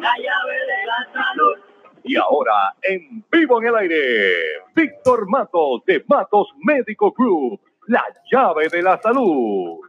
La 0.00 0.14
llave 0.16 0.54
de 0.54 0.86
la 0.86 1.12
salud. 1.12 1.56
Y 2.04 2.16
ahora, 2.16 2.74
en 2.82 3.24
vivo 3.30 3.60
en 3.60 3.68
el 3.68 3.74
aire, 3.74 4.32
Víctor 4.74 5.28
Matos 5.28 5.82
de 5.86 6.04
Matos 6.06 6.48
Médico 6.62 7.12
Group, 7.16 7.60
la 7.88 8.04
llave 8.30 8.68
de 8.68 8.82
la 8.82 9.00
salud. 9.02 9.80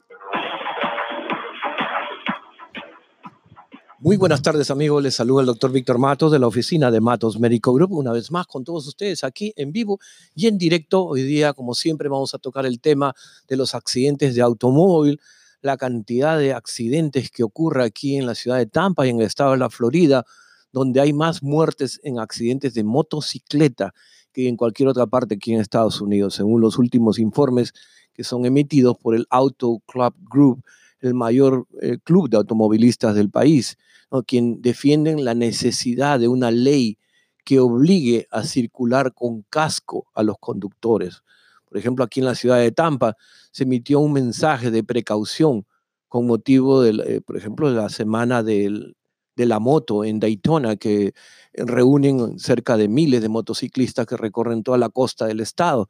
Muy 4.00 4.18
buenas 4.18 4.42
tardes 4.42 4.72
amigos, 4.72 5.04
les 5.04 5.14
saluda 5.14 5.42
el 5.42 5.48
doctor 5.48 5.72
Víctor 5.72 6.00
Matos 6.00 6.32
de 6.32 6.40
la 6.40 6.48
oficina 6.48 6.90
de 6.90 7.02
Matos 7.02 7.40
Medical 7.40 7.74
Group, 7.74 7.92
una 7.92 8.12
vez 8.12 8.32
más 8.32 8.48
con 8.48 8.64
todos 8.64 8.88
ustedes 8.88 9.24
aquí 9.24 9.54
en 9.58 9.72
vivo 9.72 10.00
y 10.34 10.48
en 10.48 10.58
directo. 10.58 11.06
Hoy 11.06 11.22
día, 11.22 11.54
como 11.54 11.76
siempre, 11.76 12.10
vamos 12.10 12.34
a 12.34 12.40
tocar 12.40 12.66
el 12.66 12.80
tema 12.80 13.14
de 13.48 13.58
los 13.58 13.76
accidentes 13.76 14.34
de 14.34 14.42
automóvil, 14.42 15.20
la 15.62 15.78
cantidad 15.78 16.38
de 16.38 16.54
accidentes 16.54 17.32
que 17.32 17.44
ocurre 17.44 17.84
aquí 17.84 18.16
en 18.16 18.26
la 18.26 18.36
ciudad 18.36 18.58
de 18.58 18.66
Tampa 18.66 19.06
y 19.06 19.10
en 19.10 19.20
el 19.20 19.28
estado 19.28 19.52
de 19.52 19.58
la 19.58 19.70
Florida, 19.70 20.26
donde 20.72 21.02
hay 21.02 21.14
más 21.14 21.44
muertes 21.44 22.00
en 22.04 22.20
accidentes 22.20 22.74
de 22.74 22.84
motocicleta 22.84 23.94
que 24.32 24.48
en 24.48 24.56
cualquier 24.56 24.90
otra 24.90 25.08
parte 25.08 25.36
aquí 25.36 25.54
en 25.54 25.60
Estados 25.60 26.02
Unidos, 26.02 26.36
según 26.36 26.62
los 26.62 26.78
últimos 26.78 27.20
informes 27.20 27.74
que 28.14 28.24
son 28.24 28.46
emitidos 28.46 28.98
por 28.98 29.16
el 29.16 29.26
Auto 29.30 29.82
Club 29.86 30.14
Group 30.30 30.64
el 31.02 31.14
mayor 31.14 31.68
eh, 31.82 31.98
club 32.04 32.30
de 32.30 32.38
automovilistas 32.38 33.16
del 33.16 33.30
país, 33.30 33.78
quien 34.26 34.62
defienden 34.62 35.24
la 35.24 35.36
necesidad 35.36 36.20
de 36.20 36.28
una 36.28 36.52
ley 36.52 36.98
que 37.46 37.60
obligue 37.60 38.28
a 38.32 38.44
circular 38.44 39.14
con 39.14 39.44
casco 39.44 40.08
a 40.14 40.24
los 40.24 40.38
conductores. 40.40 41.24
Por 41.70 41.78
ejemplo, 41.78 42.04
aquí 42.04 42.20
en 42.20 42.26
la 42.26 42.36
ciudad 42.36 42.60
de 42.60 42.72
Tampa 42.72 43.16
se 43.52 43.64
emitió 43.64 44.00
un 44.00 44.14
mensaje 44.14 44.72
de 44.72 44.84
precaución 44.84 45.66
con 46.08 46.26
motivo, 46.26 46.82
del, 46.82 47.02
eh, 47.02 47.22
por 47.22 47.38
ejemplo, 47.38 47.70
de 47.70 47.76
la 47.76 47.90
semana 47.90 48.44
de 48.44 48.94
la 49.36 49.60
moto 49.60 50.04
en 50.04 50.20
Daytona, 50.20 50.76
que 50.76 51.14
reúnen 51.54 52.40
cerca 52.40 52.76
de 52.76 52.88
miles 52.88 53.22
de 53.22 53.30
motociclistas 53.30 54.06
que 54.06 54.18
recorren 54.18 54.64
toda 54.64 54.78
la 54.78 54.90
costa 54.90 55.28
del 55.28 55.40
estado. 55.40 55.88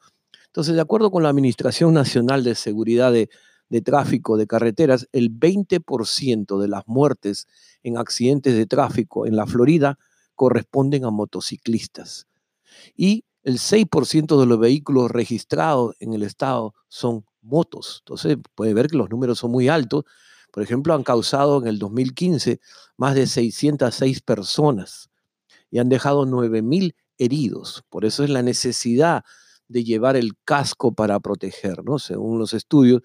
Entonces, 0.47 0.75
de 0.75 0.81
acuerdo 0.81 1.09
con 1.09 1.23
la 1.23 1.30
Administración 1.30 1.94
Nacional 1.94 2.44
de 2.44 2.55
Seguridad 2.55 3.11
de, 3.11 3.30
de 3.69 3.81
tráfico 3.81 4.38
de 4.38 4.47
carreteras, 4.47 5.07
el 5.13 5.31
20% 5.31 6.59
de 6.59 6.67
las 6.67 6.83
muertes 6.88 7.47
en 7.83 7.97
accidentes 7.97 8.55
de 8.55 8.66
tráfico 8.66 9.25
en 9.25 9.35
la 9.35 9.47
Florida 9.47 9.97
corresponden 10.35 11.05
a 11.05 11.11
motociclistas. 11.11 12.27
Y 12.95 13.25
el 13.50 13.58
6% 13.58 14.39
de 14.39 14.45
los 14.45 14.59
vehículos 14.59 15.09
registrados 15.09 15.95
en 16.00 16.14
el 16.14 16.22
estado 16.22 16.75
son 16.88 17.25
motos. 17.42 18.03
Entonces, 18.06 18.38
puede 18.53 18.75
ver 18.75 18.88
que 18.88 18.97
los 18.97 19.09
números 19.09 19.39
son 19.39 19.50
muy 19.52 19.67
altos. 19.67 20.03
Por 20.52 20.61
ejemplo, 20.61 20.94
han 20.94 21.03
causado 21.03 21.59
en 21.59 21.67
el 21.67 21.80
2015 21.80 22.59
más 22.97 23.16
de 23.16 23.25
606 23.25 24.22
personas 24.22 25.09
y 25.72 25.80
han 25.80 25.89
dejado 25.89 26.28
9.000 26.28 26.94
heridos. 27.17 27.83
Por 27.89 28.06
eso 28.06 28.23
es 28.23 28.30
la 28.30 28.44
necesidad 28.44 29.23
de 29.67 29.84
llevar 29.84 30.16
el 30.16 30.34
casco 30.45 30.94
para 30.94 31.19
proteger, 31.19 31.84
¿no? 31.84 31.97
Según 31.97 32.38
los 32.38 32.53
estudios, 32.53 33.02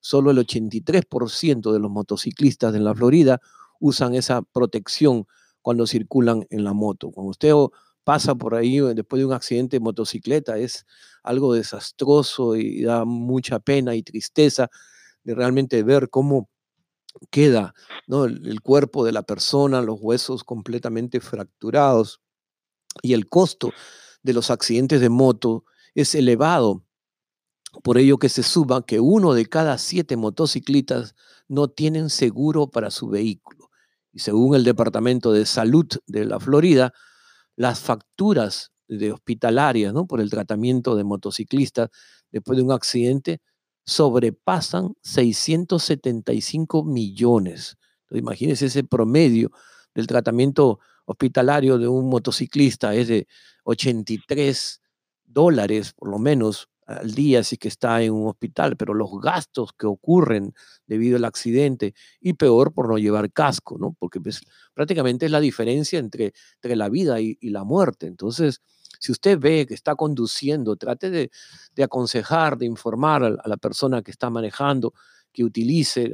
solo 0.00 0.30
el 0.30 0.38
83% 0.38 1.72
de 1.72 1.78
los 1.78 1.90
motociclistas 1.90 2.74
en 2.74 2.84
la 2.84 2.94
Florida 2.94 3.40
usan 3.80 4.14
esa 4.14 4.42
protección 4.42 5.26
cuando 5.62 5.86
circulan 5.86 6.46
en 6.50 6.64
la 6.64 6.74
moto. 6.74 7.10
Cuando 7.10 7.30
usted 7.30 7.52
pasa 8.06 8.36
por 8.36 8.54
ahí 8.54 8.78
eh, 8.78 8.94
después 8.94 9.18
de 9.18 9.26
un 9.26 9.32
accidente 9.32 9.76
de 9.76 9.80
motocicleta, 9.80 10.56
es 10.58 10.86
algo 11.24 11.54
desastroso 11.54 12.54
y 12.54 12.84
da 12.84 13.04
mucha 13.04 13.58
pena 13.58 13.96
y 13.96 14.04
tristeza 14.04 14.70
de 15.24 15.34
realmente 15.34 15.82
ver 15.82 16.08
cómo 16.08 16.48
queda 17.30 17.74
¿no? 18.06 18.26
el, 18.26 18.60
cuerpo 18.60 19.04
de 19.04 19.10
la 19.10 19.24
persona, 19.24 19.82
los 19.82 19.98
huesos 20.00 20.44
completamente 20.44 21.18
fracturados. 21.18 22.20
Y 23.02 23.12
el 23.12 23.28
costo 23.28 23.72
de 24.22 24.34
los 24.34 24.52
accidentes 24.52 25.00
de 25.00 25.08
moto 25.08 25.64
es 25.96 26.14
elevado 26.14 26.84
por 27.82 27.98
ello 27.98 28.18
que 28.18 28.28
se 28.28 28.44
suba 28.44 28.86
que 28.86 29.00
uno 29.00 29.34
de 29.34 29.46
cada 29.46 29.78
siete 29.78 30.16
motociclistas 30.16 31.16
no 31.48 31.66
tienen 31.66 32.08
seguro 32.08 32.68
para 32.68 32.92
su 32.92 33.08
vehículo. 33.08 33.68
Y 34.12 34.20
según 34.20 34.54
el 34.54 34.62
Departamento 34.62 35.32
de 35.32 35.44
Salud 35.44 35.86
de 36.06 36.24
la 36.24 36.38
Florida, 36.38 36.94
las 37.56 37.80
facturas 37.80 38.70
de 38.88 39.12
hospitalarias 39.12 39.92
¿no? 39.92 40.06
por 40.06 40.20
el 40.20 40.30
tratamiento 40.30 40.94
de 40.94 41.04
motociclistas 41.04 41.88
después 42.30 42.56
de 42.56 42.62
un 42.62 42.72
accidente 42.72 43.40
sobrepasan 43.84 44.94
675 45.02 46.84
millones. 46.84 47.76
Entonces, 48.02 48.22
imagínense 48.22 48.66
ese 48.66 48.84
promedio 48.84 49.50
del 49.94 50.06
tratamiento 50.06 50.80
hospitalario 51.06 51.78
de 51.78 51.88
un 51.88 52.08
motociclista 52.08 52.94
es 52.94 53.08
de 53.08 53.26
83 53.64 54.80
dólares 55.24 55.92
por 55.92 56.10
lo 56.10 56.18
menos 56.18 56.68
al 56.86 57.14
día 57.14 57.42
si 57.42 57.56
que 57.56 57.68
está 57.68 58.00
en 58.02 58.12
un 58.12 58.28
hospital, 58.28 58.76
pero 58.76 58.94
los 58.94 59.10
gastos 59.20 59.72
que 59.76 59.86
ocurren 59.86 60.54
debido 60.86 61.16
al 61.16 61.24
accidente 61.24 61.94
y 62.20 62.34
peor 62.34 62.72
por 62.72 62.88
no 62.88 62.96
llevar 62.96 63.32
casco, 63.32 63.76
¿no? 63.78 63.96
Porque 63.98 64.20
pues, 64.20 64.40
prácticamente 64.72 65.26
es 65.26 65.32
la 65.32 65.40
diferencia 65.40 65.98
entre, 65.98 66.32
entre 66.54 66.76
la 66.76 66.88
vida 66.88 67.20
y, 67.20 67.36
la 67.50 67.64
muerte. 67.64 68.06
Entonces, 68.06 68.60
si 69.00 69.12
usted 69.12 69.38
ve 69.38 69.66
que 69.66 69.74
está 69.74 69.96
conduciendo, 69.96 70.76
trate 70.76 71.10
de, 71.10 71.30
aconsejar, 71.82 72.56
de 72.56 72.66
informar 72.66 73.24
a, 73.24 73.30
la 73.30 73.56
persona 73.56 74.02
que 74.02 74.12
está 74.12 74.30
manejando, 74.30 74.94
que 75.32 75.44
utilice, 75.44 76.12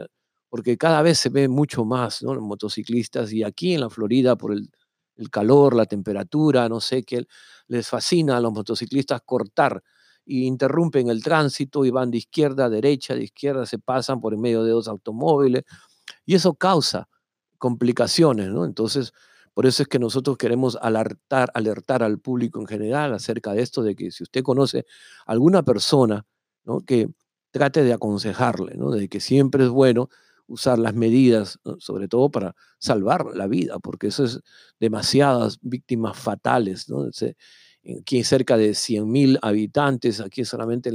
porque 0.49 0.79
cada 0.79 1.03
vez 1.03 1.19
se 1.19 1.29
ve 1.29 1.49
mucho 1.49 1.85
más, 1.85 2.23
¿no? 2.23 2.35
Los 2.35 2.45
motociclistas 2.45 3.33
y 3.33 3.43
aquí 3.43 3.75
en 3.75 3.81
la 3.81 3.91
Florida 3.91 4.37
por 4.37 4.53
el, 4.53 4.71
el 5.17 5.31
calor, 5.31 5.75
la 5.75 5.87
temperatura, 5.87 6.69
no 6.69 6.81
sé, 6.81 7.03
qué 7.03 7.27
les 7.69 7.89
fascina 7.89 8.39
a 8.39 8.41
los 8.41 8.53
motociclistas 8.53 9.21
cortar 9.25 9.83
y 10.25 10.47
interrumpen 10.47 11.09
el 11.09 11.23
tránsito 11.23 11.85
y 11.85 11.91
van 11.91 12.11
de 12.11 12.19
izquierda 12.19 12.67
a 12.67 12.71
derecha, 12.71 13.15
de 13.15 13.25
izquierda 13.25 13.67
se 13.67 13.79
pasan 13.79 14.21
por 14.21 14.35
en 14.35 14.41
medio 14.41 14.65
de 14.65 14.71
dos 14.73 14.89
automóviles 14.89 15.65
y 16.25 16.35
eso 16.35 16.55
causa 16.55 17.09
complicaciones. 17.59 18.49
Entonces, 18.49 19.13
por 19.55 19.67
eso 19.67 19.83
es 19.83 19.89
que 19.89 19.99
nosotros 19.99 20.37
queremos 20.39 20.79
alertar, 20.81 21.51
alertar 21.55 22.03
al 22.03 22.19
público 22.19 22.61
en 22.61 22.67
general 22.67 23.13
acerca 23.15 23.53
de 23.53 23.63
esto, 23.63 23.83
de 23.83 23.95
que 23.95 24.11
si 24.11 24.23
usted 24.23 24.43
conoce 24.43 24.87
alguna 25.27 25.63
persona. 25.63 26.25
Que 26.87 27.09
trate 27.51 27.85
de 27.85 27.93
aconsejarle. 27.93 28.75
De 28.99 29.09
que 29.09 29.21
siempre 29.21 29.65
es 29.65 29.71
bueno 29.71 30.09
usar 30.47 30.79
las 30.79 30.95
medidas, 30.95 31.59
sobre 31.79 32.09
todo 32.09 32.31
para 32.31 32.55
salvar 32.79 33.27
la 33.35 33.47
vida, 33.47 33.79
porque 33.79 34.09
eso 34.09 34.25
es 34.25 34.41
demasiadas 34.81 35.59
víctimas 35.61 36.17
fatales. 36.17 36.87
Aquí 38.01 38.23
cerca 38.25 38.57
de 38.57 38.71
100.000 38.71 39.39
habitantes, 39.43 40.21
aquí 40.21 40.45
solamente 40.45 40.91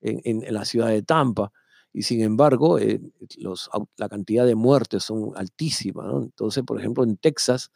en, 0.00 0.54
la 0.54 0.64
ciudad 0.64 0.88
de 0.88 1.02
Tampa, 1.02 1.52
y 1.92 2.02
sin 2.02 2.20
embargo 2.20 2.78
eh, 2.78 3.00
los, 3.38 3.70
la 3.96 4.08
cantidad 4.08 4.46
de 4.46 4.54
muertes 4.54 5.04
son 5.04 5.32
altísimas. 5.36 6.06
Entonces, 6.22 6.62
por 6.64 6.78
ejemplo, 6.78 7.02
en 7.02 7.16
Texas 7.16 7.70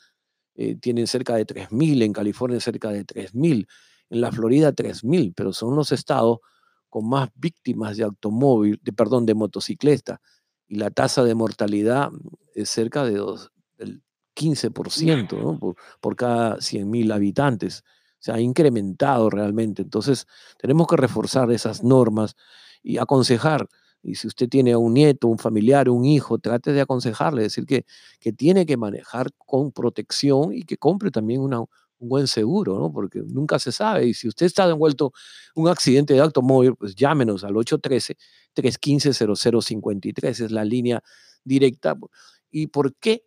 eh, 0.54 0.76
tienen 0.76 1.06
cerca 1.06 1.34
de 1.34 1.46
3.000, 1.46 2.02
en 2.02 2.12
California 2.12 2.60
cerca 2.60 2.90
de 2.90 3.06
3.000, 3.06 3.66
en 4.10 4.20
la 4.20 4.30
Florida 4.30 4.72
3.000, 4.72 5.32
pero 5.34 5.52
son 5.52 5.74
los 5.74 5.92
estados 5.92 6.38
con 6.90 7.08
más 7.08 7.30
víctimas 7.34 7.96
de 7.96 8.04
automóvil, 8.04 8.78
de, 8.82 8.92
perdón, 8.92 9.24
de 9.24 9.34
motocicleta, 9.34 10.20
y 10.68 10.76
la 10.76 10.90
tasa 10.90 11.24
de 11.24 11.34
mortalidad 11.34 12.10
es 12.54 12.68
cerca 12.68 13.04
de 13.04 13.16
dos, 13.16 13.50
del 13.78 14.02
15% 14.36 15.42
¿no? 15.42 15.58
por, 15.58 15.76
por 16.00 16.16
cada 16.16 16.58
100.000 16.58 17.12
habitantes 17.14 17.82
se 18.22 18.30
ha 18.30 18.40
incrementado 18.40 19.28
realmente. 19.30 19.82
Entonces, 19.82 20.28
tenemos 20.56 20.86
que 20.86 20.96
reforzar 20.96 21.50
esas 21.50 21.82
normas 21.82 22.36
y 22.80 22.98
aconsejar. 22.98 23.68
Y 24.00 24.14
si 24.14 24.28
usted 24.28 24.48
tiene 24.48 24.76
un 24.76 24.94
nieto, 24.94 25.26
un 25.26 25.38
familiar, 25.38 25.88
un 25.88 26.04
hijo, 26.04 26.38
trate 26.38 26.72
de 26.72 26.82
aconsejarle, 26.82 27.42
decir 27.42 27.66
que, 27.66 27.84
que 28.20 28.32
tiene 28.32 28.64
que 28.64 28.76
manejar 28.76 29.32
con 29.38 29.72
protección 29.72 30.52
y 30.52 30.62
que 30.62 30.76
compre 30.76 31.10
también 31.10 31.40
una, 31.40 31.62
un 31.62 31.66
buen 31.98 32.28
seguro, 32.28 32.78
¿no? 32.78 32.92
Porque 32.92 33.24
nunca 33.26 33.58
se 33.58 33.72
sabe. 33.72 34.06
Y 34.06 34.14
si 34.14 34.28
usted 34.28 34.46
está 34.46 34.70
envuelto 34.70 35.12
en 35.56 35.64
un 35.64 35.68
accidente 35.68 36.14
de 36.14 36.20
automóvil, 36.20 36.76
pues 36.76 36.94
llámenos 36.94 37.42
al 37.42 37.54
813-315-0053, 37.54 40.44
es 40.44 40.52
la 40.52 40.64
línea 40.64 41.02
directa. 41.42 41.96
¿Y 42.52 42.68
por 42.68 42.94
qué 42.94 43.26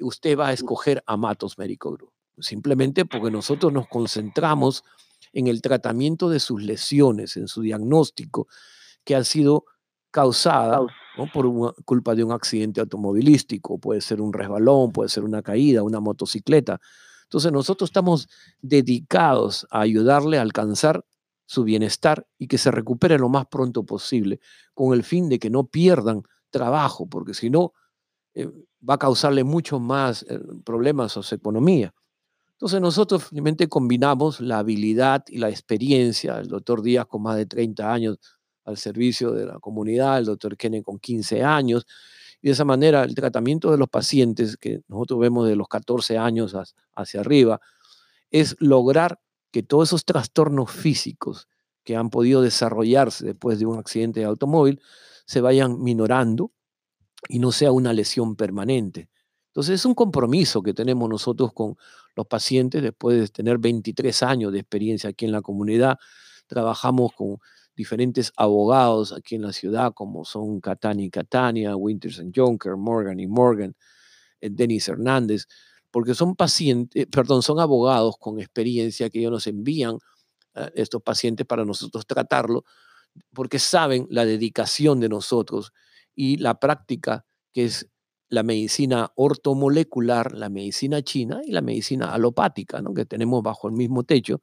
usted 0.00 0.38
va 0.38 0.48
a 0.48 0.54
escoger 0.54 1.04
a 1.06 1.18
Matos 1.18 1.58
Médico 1.58 1.92
Group? 1.92 2.12
Simplemente 2.42 3.04
porque 3.04 3.30
nosotros 3.30 3.72
nos 3.72 3.88
concentramos 3.88 4.84
en 5.32 5.46
el 5.46 5.62
tratamiento 5.62 6.28
de 6.28 6.40
sus 6.40 6.62
lesiones, 6.62 7.36
en 7.36 7.48
su 7.48 7.62
diagnóstico, 7.62 8.48
que 9.04 9.16
ha 9.16 9.24
sido 9.24 9.64
causada 10.10 10.80
por 11.32 11.74
culpa 11.84 12.14
de 12.14 12.24
un 12.24 12.32
accidente 12.32 12.80
automovilístico, 12.80 13.78
puede 13.78 14.00
ser 14.00 14.20
un 14.20 14.32
resbalón, 14.32 14.92
puede 14.92 15.08
ser 15.08 15.24
una 15.24 15.42
caída, 15.42 15.82
una 15.82 16.00
motocicleta. 16.00 16.80
Entonces 17.24 17.50
nosotros 17.50 17.88
estamos 17.88 18.28
dedicados 18.60 19.66
a 19.70 19.80
ayudarle 19.80 20.38
a 20.38 20.42
alcanzar 20.42 21.04
su 21.46 21.64
bienestar 21.64 22.26
y 22.38 22.46
que 22.46 22.58
se 22.58 22.70
recupere 22.70 23.18
lo 23.18 23.28
más 23.28 23.46
pronto 23.46 23.84
posible, 23.84 24.40
con 24.74 24.94
el 24.94 25.02
fin 25.02 25.28
de 25.28 25.38
que 25.38 25.50
no 25.50 25.64
pierdan 25.64 26.22
trabajo, 26.50 27.06
porque 27.06 27.34
si 27.34 27.50
no, 27.50 27.72
eh, 28.34 28.48
va 28.88 28.94
a 28.94 28.98
causarle 28.98 29.44
mucho 29.44 29.78
más 29.78 30.24
eh, 30.28 30.40
problemas 30.64 31.16
a 31.16 31.22
su 31.22 31.34
economía. 31.34 31.94
Entonces 32.62 32.80
nosotros 32.80 33.24
finalmente 33.24 33.68
combinamos 33.68 34.40
la 34.40 34.60
habilidad 34.60 35.24
y 35.26 35.38
la 35.38 35.48
experiencia, 35.48 36.38
el 36.38 36.46
doctor 36.46 36.80
Díaz 36.80 37.06
con 37.06 37.20
más 37.20 37.36
de 37.36 37.44
30 37.44 37.92
años 37.92 38.20
al 38.64 38.76
servicio 38.76 39.32
de 39.32 39.46
la 39.46 39.58
comunidad, 39.58 40.18
el 40.18 40.26
doctor 40.26 40.56
Kenneth 40.56 40.84
con 40.84 41.00
15 41.00 41.42
años, 41.42 41.88
y 42.40 42.46
de 42.46 42.52
esa 42.52 42.64
manera 42.64 43.02
el 43.02 43.16
tratamiento 43.16 43.72
de 43.72 43.78
los 43.78 43.88
pacientes 43.88 44.56
que 44.56 44.80
nosotros 44.86 45.18
vemos 45.18 45.48
de 45.48 45.56
los 45.56 45.66
14 45.66 46.18
años 46.18 46.54
hacia 46.94 47.18
arriba 47.18 47.60
es 48.30 48.54
lograr 48.60 49.18
que 49.50 49.64
todos 49.64 49.88
esos 49.88 50.04
trastornos 50.04 50.70
físicos 50.70 51.48
que 51.82 51.96
han 51.96 52.10
podido 52.10 52.42
desarrollarse 52.42 53.26
después 53.26 53.58
de 53.58 53.66
un 53.66 53.80
accidente 53.80 54.20
de 54.20 54.26
automóvil 54.26 54.80
se 55.26 55.40
vayan 55.40 55.82
minorando 55.82 56.52
y 57.28 57.40
no 57.40 57.50
sea 57.50 57.72
una 57.72 57.92
lesión 57.92 58.36
permanente. 58.36 59.08
Entonces 59.52 59.80
es 59.80 59.84
un 59.84 59.94
compromiso 59.94 60.62
que 60.62 60.72
tenemos 60.72 61.10
nosotros 61.10 61.52
con 61.52 61.76
los 62.16 62.26
pacientes 62.26 62.82
después 62.82 63.20
de 63.20 63.28
tener 63.28 63.58
23 63.58 64.22
años 64.22 64.50
de 64.50 64.60
experiencia 64.60 65.10
aquí 65.10 65.26
en 65.26 65.32
la 65.32 65.42
comunidad. 65.42 65.98
Trabajamos 66.46 67.12
con 67.12 67.36
diferentes 67.76 68.32
abogados 68.36 69.12
aquí 69.12 69.34
en 69.34 69.42
la 69.42 69.52
ciudad, 69.52 69.92
como 69.92 70.24
son 70.24 70.58
Catani 70.60 71.04
y 71.04 71.10
Catania, 71.10 71.76
Winters 71.76 72.18
and 72.20 72.34
Jonker, 72.34 72.76
Morgan 72.76 73.20
y 73.20 73.26
Morgan, 73.26 73.76
eh, 74.40 74.48
Denis 74.50 74.88
Hernández, 74.88 75.46
porque 75.90 76.14
son 76.14 76.34
pacientes, 76.34 77.06
perdón, 77.08 77.42
son 77.42 77.60
abogados 77.60 78.16
con 78.18 78.40
experiencia 78.40 79.10
que 79.10 79.18
ellos 79.18 79.32
nos 79.32 79.46
envían 79.46 79.98
a 80.54 80.64
eh, 80.64 80.72
estos 80.76 81.02
pacientes 81.02 81.46
para 81.46 81.66
nosotros 81.66 82.06
tratarlo, 82.06 82.64
porque 83.34 83.58
saben 83.58 84.06
la 84.10 84.24
dedicación 84.24 84.98
de 84.98 85.10
nosotros 85.10 85.72
y 86.14 86.38
la 86.38 86.58
práctica 86.58 87.26
que 87.52 87.66
es 87.66 87.88
la 88.32 88.42
medicina 88.42 89.12
ortomolecular, 89.16 90.32
la 90.32 90.48
medicina 90.48 91.02
china 91.02 91.42
y 91.44 91.52
la 91.52 91.60
medicina 91.60 92.14
alopática, 92.14 92.80
¿no? 92.80 92.94
que 92.94 93.04
tenemos 93.04 93.42
bajo 93.42 93.68
el 93.68 93.74
mismo 93.74 94.04
techo. 94.04 94.40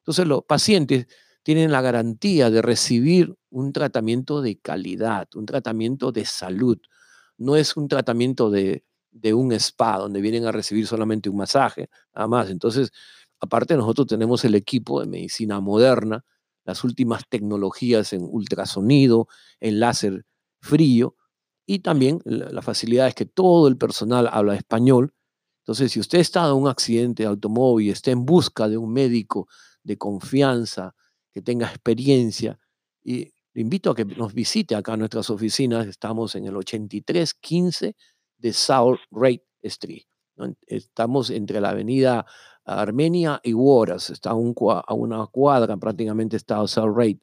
Entonces 0.00 0.26
los 0.26 0.44
pacientes 0.44 1.06
tienen 1.42 1.72
la 1.72 1.80
garantía 1.80 2.50
de 2.50 2.60
recibir 2.60 3.34
un 3.48 3.72
tratamiento 3.72 4.42
de 4.42 4.58
calidad, 4.58 5.26
un 5.36 5.46
tratamiento 5.46 6.12
de 6.12 6.26
salud. 6.26 6.76
No 7.38 7.56
es 7.56 7.78
un 7.78 7.88
tratamiento 7.88 8.50
de, 8.50 8.84
de 9.10 9.32
un 9.32 9.52
spa 9.52 9.96
donde 9.96 10.20
vienen 10.20 10.44
a 10.44 10.52
recibir 10.52 10.86
solamente 10.86 11.30
un 11.30 11.38
masaje, 11.38 11.88
nada 12.14 12.28
más. 12.28 12.50
Entonces, 12.50 12.92
aparte 13.40 13.74
nosotros 13.74 14.06
tenemos 14.06 14.44
el 14.44 14.54
equipo 14.54 15.00
de 15.00 15.06
medicina 15.06 15.60
moderna, 15.60 16.26
las 16.66 16.84
últimas 16.84 17.22
tecnologías 17.26 18.12
en 18.12 18.20
ultrasonido, 18.22 19.28
en 19.60 19.80
láser 19.80 20.26
frío, 20.60 21.16
y 21.70 21.78
también 21.78 22.20
la, 22.24 22.62
facilidad 22.62 23.06
es 23.06 23.14
que 23.14 23.26
todo 23.26 23.68
el 23.68 23.76
personal 23.76 24.28
habla 24.32 24.56
español. 24.56 25.14
Entonces, 25.60 25.92
si 25.92 26.00
usted 26.00 26.18
está 26.18 26.44
en 26.48 26.54
un 26.54 26.66
accidente 26.66 27.22
de 27.22 27.28
automóvil 27.28 27.92
está 27.92 28.10
en 28.10 28.26
busca 28.26 28.68
de 28.68 28.76
un 28.76 28.92
médico 28.92 29.46
de 29.84 29.96
confianza, 29.96 30.96
que 31.30 31.42
tenga 31.42 31.68
experiencia, 31.68 32.58
y 33.04 33.32
le 33.52 33.60
invito 33.62 33.92
a 33.92 33.94
que 33.94 34.04
nos 34.04 34.34
visite 34.34 34.74
acá 34.74 34.94
a 34.94 34.96
nuestras 34.96 35.30
oficinas. 35.30 35.86
Estamos 35.86 36.34
en 36.34 36.46
el 36.46 36.56
8315 36.56 37.94
de 38.36 38.52
South 38.52 38.98
Rate 39.12 39.46
Street. 39.62 40.02
Estamos 40.66 41.30
entre 41.30 41.60
la 41.60 41.70
avenida 41.70 42.26
Armenia 42.64 43.40
y 43.44 43.52
Waras. 43.52 44.10
Está 44.10 44.30
a 44.30 44.34
una 44.34 45.26
cuadra 45.28 45.76
prácticamente 45.76 46.36
está 46.36 46.66
South 46.66 46.96
Rate. 46.96 47.20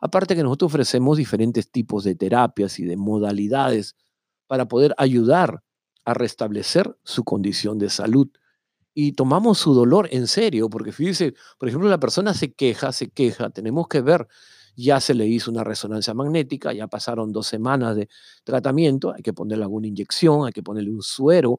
Aparte 0.00 0.34
que 0.36 0.42
nosotros 0.42 0.72
ofrecemos 0.72 1.16
diferentes 1.16 1.70
tipos 1.70 2.04
de 2.04 2.14
terapias 2.14 2.78
y 2.78 2.84
de 2.84 2.96
modalidades 2.96 3.96
para 4.46 4.66
poder 4.66 4.94
ayudar 4.98 5.62
a 6.04 6.14
restablecer 6.14 6.96
su 7.04 7.24
condición 7.24 7.78
de 7.78 7.90
salud. 7.90 8.28
Y 8.94 9.12
tomamos 9.12 9.58
su 9.58 9.72
dolor 9.72 10.08
en 10.10 10.26
serio, 10.26 10.68
porque 10.68 10.92
fíjese, 10.92 11.34
por 11.58 11.68
ejemplo, 11.68 11.88
la 11.88 12.00
persona 12.00 12.34
se 12.34 12.52
queja, 12.52 12.92
se 12.92 13.08
queja, 13.08 13.50
tenemos 13.50 13.88
que 13.88 14.02
ver, 14.02 14.28
ya 14.76 15.00
se 15.00 15.14
le 15.14 15.26
hizo 15.26 15.50
una 15.50 15.64
resonancia 15.64 16.12
magnética, 16.12 16.72
ya 16.72 16.88
pasaron 16.88 17.32
dos 17.32 17.46
semanas 17.46 17.96
de 17.96 18.08
tratamiento, 18.44 19.12
hay 19.14 19.22
que 19.22 19.32
ponerle 19.32 19.64
alguna 19.64 19.86
inyección, 19.86 20.46
hay 20.46 20.52
que 20.52 20.62
ponerle 20.62 20.90
un 20.90 21.02
suero, 21.02 21.58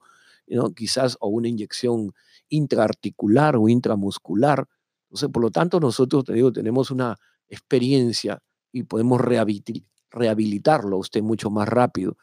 quizás, 0.76 1.18
o 1.20 1.30
una 1.30 1.48
inyección 1.48 2.12
intraarticular 2.50 3.56
o 3.56 3.70
intramuscular. 3.70 4.68
Entonces, 5.10 5.30
por 5.30 5.42
lo 5.42 5.50
tanto, 5.50 5.80
nosotros, 5.80 6.24
tenemos 6.54 6.92
una 6.92 7.18
experiencia 7.54 8.40
y 8.72 8.84
podemos 8.84 9.22
rehabilitarlo 9.22 10.96
a 10.96 11.00
usted 11.00 11.22
mucho 11.22 11.50
más 11.50 11.68
rápido 11.68 12.18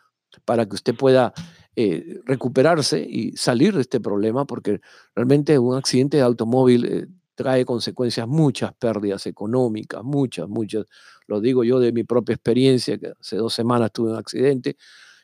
para 0.44 0.66
que 0.66 0.74
usted 0.74 0.94
pueda 0.94 1.32
eh, 1.76 2.20
recuperarse 2.24 3.00
y 3.00 3.32
salir 3.36 3.74
de 3.74 3.80
este 3.82 4.00
problema, 4.00 4.44
porque 4.44 4.80
realmente 5.14 5.58
un 5.58 5.76
accidente 5.76 6.16
de 6.16 6.22
automóvil 6.22 6.84
eh, 6.84 7.06
trae 7.34 7.64
consecuencias, 7.64 8.28
muchas 8.28 8.74
pérdidas 8.74 9.26
económicas, 9.26 10.02
muchas, 10.04 10.48
muchas. 10.48 10.86
Lo 11.26 11.40
digo 11.40 11.64
yo 11.64 11.80
de 11.80 11.92
mi 11.92 12.04
propia 12.04 12.34
experiencia, 12.34 12.98
que 12.98 13.12
hace 13.18 13.36
dos 13.36 13.54
semanas 13.54 13.92
tuve 13.92 14.10
un 14.10 14.18
accidente 14.18 14.76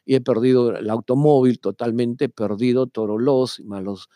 y 0.05 0.15
he 0.15 0.21
perdido 0.21 0.77
el 0.77 0.89
automóvil 0.89 1.61
totalmente, 1.61 2.29
perdido 2.29 2.87
todos 2.87 3.21
los, 3.21 3.61
más 3.65 3.83
los 3.83 4.09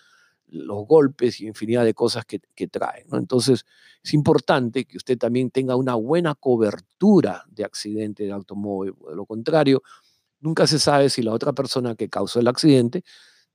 los 0.51 0.87
golpes 0.87 1.41
y 1.41 1.47
infinidad 1.47 1.85
de 1.85 1.95
cosas 1.95 2.25
que, 2.25 2.41
que 2.55 2.69
traen. 2.69 3.07
Entonces, 3.13 3.65
es 4.03 4.15
importante 4.15 4.85
que 4.85 4.97
usted 4.97 5.19
también 5.19 5.51
tenga 5.51 5.77
una 5.77 5.95
buena 5.95 6.35
cobertura 6.35 7.45
de 7.49 7.65
accidente 7.65 8.25
de 8.25 8.33
automóvil. 8.33 8.95
De 9.09 9.17
lo 9.17 9.27
contrario, 9.27 9.83
nunca 10.41 10.67
se 10.67 10.79
sabe 10.79 11.11
si 11.11 11.23
la 11.23 11.33
otra 11.33 11.53
persona 11.53 11.95
que 11.95 12.09
causó 12.09 12.41
el 12.41 12.49
accidente 12.49 13.05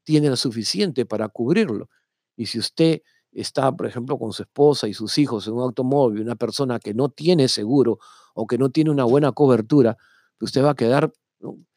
tiene 0.03 0.29
lo 0.29 0.35
suficiente 0.35 1.05
para 1.05 1.27
cubrirlo. 1.29 1.89
Y 2.35 2.45
si 2.45 2.59
usted 2.59 3.01
está, 3.31 3.71
por 3.71 3.87
ejemplo, 3.87 4.17
con 4.17 4.31
su 4.33 4.43
esposa 4.43 4.87
y 4.87 4.93
sus 4.93 5.17
hijos 5.17 5.47
en 5.47 5.53
un 5.53 5.61
automóvil, 5.61 6.21
una 6.21 6.35
persona 6.35 6.79
que 6.79 6.93
no 6.93 7.09
tiene 7.09 7.47
seguro 7.47 7.99
o 8.33 8.47
que 8.47 8.57
no 8.57 8.69
tiene 8.69 8.91
una 8.91 9.03
buena 9.03 9.31
cobertura, 9.31 9.97
usted 10.39 10.63
va 10.63 10.71
a 10.71 10.75
quedar 10.75 11.11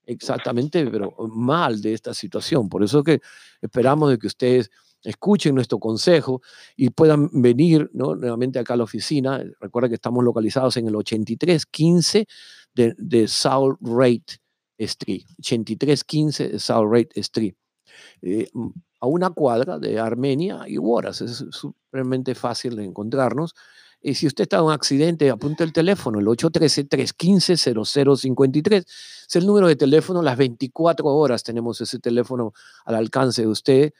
exactamente 0.04 0.86
pero 0.86 1.14
mal 1.28 1.80
de 1.80 1.94
esta 1.94 2.14
situación. 2.14 2.68
Por 2.68 2.82
eso 2.82 3.02
que 3.02 3.20
esperamos 3.60 4.10
de 4.10 4.18
que 4.18 4.26
ustedes 4.26 4.70
escuchen 5.04 5.54
nuestro 5.54 5.78
consejo 5.78 6.42
y 6.76 6.90
puedan 6.90 7.28
venir 7.32 7.90
¿no? 7.92 8.14
nuevamente 8.14 8.58
acá 8.58 8.74
a 8.74 8.78
la 8.78 8.84
oficina. 8.84 9.42
Recuerda 9.60 9.88
que 9.88 9.94
estamos 9.94 10.24
localizados 10.24 10.76
en 10.76 10.88
el 10.88 10.96
8315 10.96 12.26
de, 12.74 12.94
de 12.98 13.28
South 13.28 13.76
Rate 13.80 14.40
Street. 14.78 15.22
8315 15.38 16.48
de 16.48 16.58
South 16.58 16.88
Rate 16.90 17.20
Street. 17.20 17.54
Eh, 18.22 18.48
a 19.00 19.06
una 19.06 19.30
cuadra 19.30 19.78
de 19.78 19.98
Armenia 19.98 20.62
y 20.66 20.78
Huaraz. 20.78 21.20
Es 21.20 21.44
supremamente 21.50 22.34
fácil 22.34 22.76
de 22.76 22.84
encontrarnos. 22.84 23.54
Y 24.00 24.14
si 24.14 24.28
usted 24.28 24.42
está 24.42 24.58
en 24.58 24.64
un 24.64 24.72
accidente, 24.72 25.30
apunte 25.30 25.64
el 25.64 25.72
teléfono, 25.72 26.20
el 26.20 26.26
813-315-0053. 26.26 28.84
Es 28.86 29.36
el 29.36 29.44
número 29.44 29.66
de 29.66 29.74
teléfono, 29.74 30.22
las 30.22 30.36
24 30.36 31.04
horas 31.06 31.42
tenemos 31.42 31.80
ese 31.80 31.98
teléfono 31.98 32.52
al 32.84 32.94
alcance 32.94 33.42
de 33.42 33.48
usted 33.48 33.92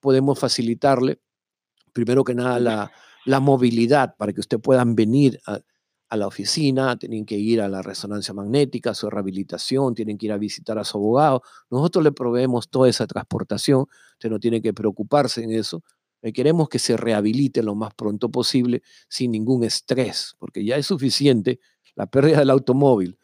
podemos 0.00 0.38
facilitarle, 0.38 1.20
primero 1.92 2.24
que 2.24 2.34
nada, 2.34 2.90
la, 3.24 3.40
movilidad 3.40 4.16
para 4.16 4.32
que 4.32 4.40
usted 4.40 4.58
puedan 4.58 4.94
venir 4.94 5.40
a, 5.46 5.60
la 6.16 6.26
oficina, 6.26 6.98
tienen 6.98 7.26
que 7.26 7.36
ir 7.36 7.60
a 7.60 7.68
la 7.68 7.82
resonancia 7.82 8.32
magnética, 8.32 8.90
a 8.90 8.94
su 8.94 9.10
rehabilitación, 9.10 9.94
tienen 9.94 10.16
que 10.16 10.26
ir 10.26 10.32
a 10.32 10.38
visitar 10.38 10.78
a 10.78 10.84
su 10.84 10.96
abogado. 10.96 11.42
Nosotros 11.70 12.02
le 12.02 12.12
proveemos 12.12 12.70
toda 12.70 12.88
esa 12.88 13.06
transportación, 13.06 13.86
usted 14.12 14.30
no 14.30 14.40
tiene 14.40 14.62
que 14.62 14.72
preocuparse 14.72 15.42
en 15.44 15.50
eso. 15.50 15.82
Eh, 16.22 16.32
queremos 16.32 16.68
que 16.68 16.78
se 16.78 16.96
rehabilite 16.96 17.62
lo 17.62 17.74
más 17.74 17.92
pronto 17.94 18.30
posible 18.30 18.82
sin 19.08 19.32
ningún 19.32 19.64
estrés, 19.64 20.34
porque 20.38 20.64
ya 20.64 20.76
es 20.76 20.86
suficiente 20.86 21.60
la 21.94 22.06
pérdida 22.06 22.38
del 22.38 22.50
automóvil, 22.50 23.18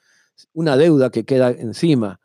una 0.52 0.76
deuda 0.76 1.10
que 1.10 1.24
queda 1.24 1.50
encima 1.50 2.20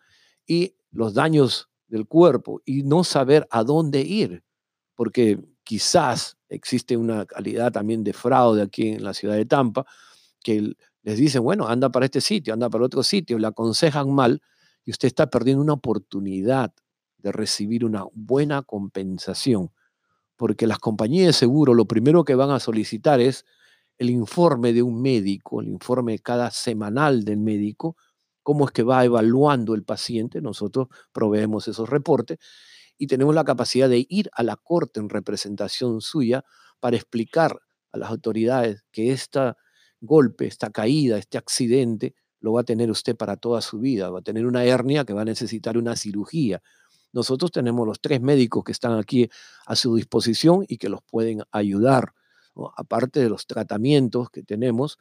y 0.45 0.75
los 0.91 1.13
daños 1.13 1.68
del 1.89 2.07
cuerpo 2.07 2.61
y 2.65 2.83
no 2.83 3.03
saber 3.03 3.47
a 3.51 3.63
dónde 3.63 4.01
ir, 4.01 4.43
porque 4.95 5.39
quizás 5.63 6.37
existe 6.47 6.97
una 6.97 7.25
calidad 7.25 7.71
también 7.71 8.03
de 8.03 8.13
fraude 8.13 8.61
aquí 8.61 8.89
en 8.89 9.03
la 9.03 9.13
ciudad 9.13 9.35
de 9.35 9.45
Tampa, 9.45 9.85
que 10.41 10.73
les 11.03 11.17
dicen, 11.17 11.43
bueno, 11.43 11.67
anda 11.67 11.89
para 11.89 12.05
este 12.05 12.21
sitio, 12.21 12.53
anda 12.53 12.69
para 12.69 12.85
otro 12.85 13.03
sitio, 13.03 13.37
le 13.37 13.47
aconsejan 13.47 14.11
mal 14.13 14.41
y 14.85 14.91
usted 14.91 15.07
está 15.07 15.29
perdiendo 15.29 15.61
una 15.61 15.73
oportunidad 15.73 16.73
de 17.17 17.31
recibir 17.31 17.85
una 17.85 18.05
buena 18.13 18.61
compensación, 18.61 19.71
porque 20.37 20.67
las 20.67 20.79
compañías 20.79 21.27
de 21.27 21.33
seguro 21.33 21.73
lo 21.73 21.85
primero 21.85 22.23
que 22.23 22.35
van 22.35 22.51
a 22.51 22.59
solicitar 22.59 23.19
es 23.19 23.45
el 23.97 24.09
informe 24.09 24.71
de 24.73 24.81
un 24.81 25.01
médico, 25.01 25.61
el 25.61 25.67
informe 25.67 26.19
cada 26.19 26.51
semanal 26.51 27.25
del 27.25 27.37
médico, 27.37 27.97
cómo 28.49 28.65
es 28.65 28.71
que 28.71 28.81
va 28.81 29.05
evaluando 29.05 29.75
el 29.75 29.83
paciente. 29.83 30.41
Nosotros 30.41 30.87
proveemos 31.11 31.67
esos 31.67 31.87
reportes 31.87 32.39
y 32.97 33.05
tenemos 33.05 33.35
la 33.35 33.43
capacidad 33.43 33.87
de 33.87 34.07
ir 34.09 34.31
a 34.33 34.41
la 34.41 34.55
corte 34.55 34.99
en 34.99 35.07
representación 35.07 36.01
suya 36.01 36.43
para 36.79 36.95
explicar 36.95 37.59
a 37.91 37.99
las 37.99 38.09
autoridades 38.09 38.83
que 38.91 39.11
este 39.11 39.53
golpe, 40.01 40.47
esta 40.47 40.71
caída, 40.71 41.19
este 41.19 41.37
accidente 41.37 42.15
lo 42.39 42.53
va 42.53 42.61
a 42.61 42.63
tener 42.63 42.89
usted 42.89 43.15
para 43.15 43.37
toda 43.37 43.61
su 43.61 43.77
vida. 43.77 44.09
Va 44.09 44.17
a 44.17 44.23
tener 44.23 44.47
una 44.47 44.65
hernia 44.65 45.05
que 45.05 45.13
va 45.13 45.21
a 45.21 45.25
necesitar 45.25 45.77
una 45.77 45.95
cirugía. 45.95 46.59
nosotros 47.13 47.51
tenemos 47.51 47.85
los 47.85 48.01
tres 48.01 48.19
médicos 48.19 48.63
que 48.63 48.71
están 48.71 48.97
aquí 48.97 49.29
a 49.67 49.75
su 49.75 49.95
disposición 49.95 50.65
y 50.67 50.77
que 50.77 50.89
los 50.89 51.03
pueden 51.03 51.43
ayudar. 51.51 52.15
Aparte 52.77 53.19
de 53.19 53.29
los 53.29 53.45
tratamientos 53.45 54.31
que 54.31 54.41
tenemos, 54.41 54.97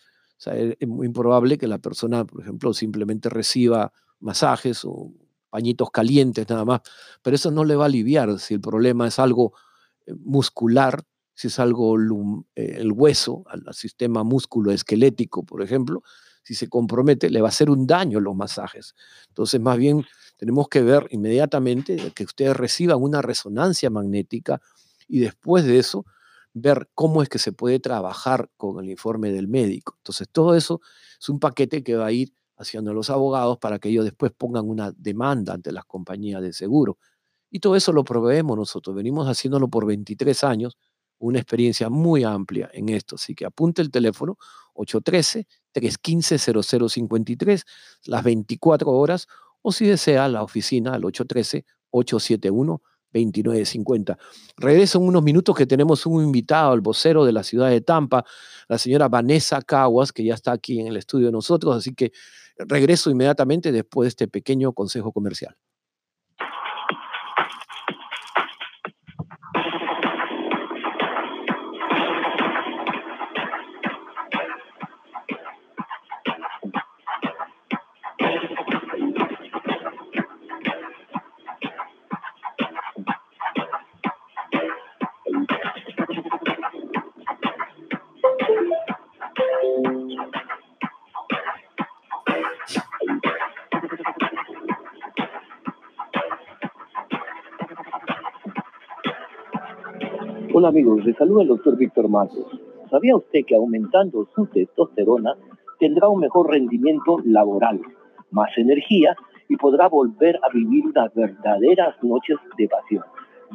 es 0.47 0.89
muy 0.89 1.07
improbable 1.07 1.59
que 1.59 1.67
la 1.67 1.79
persona, 1.79 2.25
por 2.25 2.41
ejemplo, 2.43 2.73
simplemente 2.73 3.29
reciba 3.29 3.93
masajes 4.21 4.85
o 4.85 5.13
pañitos 5.51 5.91
calientes 5.91 6.49
nada 6.49 6.65
más, 6.65 6.81
pero 7.23 7.37
eso 7.37 7.51
no 7.51 7.65
le 7.65 7.77
va 7.77 7.85
a 7.85 7.87
aliviar 7.87 8.39
si 8.39 8.55
el 8.55 8.61
problema 8.61 9.09
es 9.09 9.19
algo 9.19 9.53
eh, 10.07 10.15
muscular, 10.15 11.03
si 11.35 11.49
es 11.49 11.59
algo 11.59 11.97
eh, 12.55 12.77
el 12.79 12.93
hueso, 12.93 13.45
al 13.47 13.73
sistema 13.75 14.25
músculo 14.25 14.73
esquelético, 14.73 15.45
por 15.45 15.63
ejemplo, 15.63 16.03
si 16.43 16.55
se 16.55 16.69
compromete, 16.69 17.31
le 17.31 17.41
va 17.41 17.49
a 17.49 17.51
hacer 17.51 17.71
un 17.71 17.87
daño 17.87 18.21
los 18.21 18.35
masajes. 18.35 18.95
Entonces, 19.29 19.61
más 19.61 19.77
bien 19.77 20.05
tenemos 20.37 20.69
que 20.69 20.81
ver 20.83 21.07
inmediatamente 21.11 22.13
que 22.15 22.25
ustedes 22.25 22.57
reciban 22.57 23.03
una 23.03 23.21
resonancia 23.21 23.91
magnética 23.91 24.61
y 25.07 25.19
después 25.21 25.65
de 25.65 25.79
eso 25.79 26.07
ver 26.55 26.89
cómo 26.95 27.23
es 27.23 27.29
que 27.29 27.39
se 27.39 27.53
puede 27.53 27.81
trabajar 27.81 28.51
con 28.57 28.83
el 28.83 28.91
informe 28.91 29.31
del 29.31 29.49
médico. 29.49 29.95
Entonces, 29.99 30.29
todo 30.31 30.55
eso 30.55 30.81
es 31.21 31.29
un 31.29 31.41
paquete 31.41 31.83
que 31.83 31.97
va 31.97 32.07
a 32.07 32.13
ir 32.13 32.33
haciendo 32.57 32.93
los 32.93 33.11
abogados 33.11 33.59
para 33.59 33.79
que 33.79 33.89
ellos 33.89 34.05
después 34.05 34.33
pongan 34.37 34.69
una 34.69 34.93
demanda 34.97 35.55
ante 35.55 35.73
las 35.73 35.85
compañías 35.85 36.43
de 36.43 36.53
seguro. 36.53 36.99
Y 37.51 37.61
todo 37.61 37.77
eso 37.77 37.93
lo 37.93 38.05
proveemos 38.05 38.57
nosotros. 38.57 38.97
Venimos 38.97 39.29
haciéndolo 39.29 39.69
por 39.69 39.87
23 39.87 40.45
años, 40.45 40.77
una 41.19 41.39
experiencia 41.39 41.89
muy 41.89 42.25
amplia 42.25 42.69
en 42.73 42.89
esto. 42.91 43.17
Así 43.17 43.35
que 43.35 43.47
apunte 43.47 43.83
el 43.83 43.91
teléfono 43.91 44.37
813-315-0053, 44.75 47.65
las 48.07 48.25
24 48.25 48.91
horas, 48.91 49.27
o 49.63 49.73
si 49.73 49.87
desea, 49.87 50.29
la 50.29 50.43
oficina 50.43 50.95
al 50.95 51.03
813-871. 51.03 52.81
2950. 53.13 54.19
Regreso 54.57 54.99
en 54.99 55.05
unos 55.05 55.23
minutos 55.23 55.57
que 55.57 55.67
tenemos 55.67 56.07
un 56.07 56.23
invitado, 56.25 56.75
el 56.75 56.81
vocero 56.81 57.25
de 57.25 57.33
la 57.33 57.43
ciudad 57.43 57.71
de 57.71 57.81
Tampa, 57.81 58.25
la 58.69 58.79
señora 58.79 59.09
Vanessa 59.09 59.63
Caguas, 59.63 60.13
que 60.13 60.25
ya 60.25 60.35
está 60.35 60.53
aquí 60.53 60.81
en 60.81 60.89
el 60.89 60.97
estudio 60.97 61.27
de 61.27 61.33
nosotros, 61.33 61.77
así 61.77 61.95
que 61.95 62.13
regreso 62.59 63.11
inmediatamente 63.11 63.73
después 63.73 64.07
de 64.07 64.09
este 64.09 64.29
pequeño 64.29 64.73
consejo 64.73 65.13
comercial. 65.13 65.57
Hola 100.61 100.71
amigos, 100.71 101.05
les 101.05 101.17
saluda 101.17 101.43
el 101.43 101.49
doctor 101.51 101.77
Víctor 101.77 102.09
Matos. 102.09 102.45
¿Sabía 102.91 103.15
usted 103.15 103.45
que 103.47 103.55
aumentando 103.55 104.27
su 104.35 104.47
testosterona 104.47 105.37
tendrá 105.79 106.09
un 106.09 106.19
mejor 106.19 106.51
rendimiento 106.51 107.19
laboral, 107.25 107.81
más 108.33 108.51
energía 108.59 109.17
y 109.49 109.57
podrá 109.57 109.87
volver 109.87 110.41
a 110.43 110.49
vivir 110.53 110.87
unas 110.87 111.15
verdaderas 111.15 111.95
noches 112.03 112.39
de 112.57 112.67
pasión? 112.67 113.05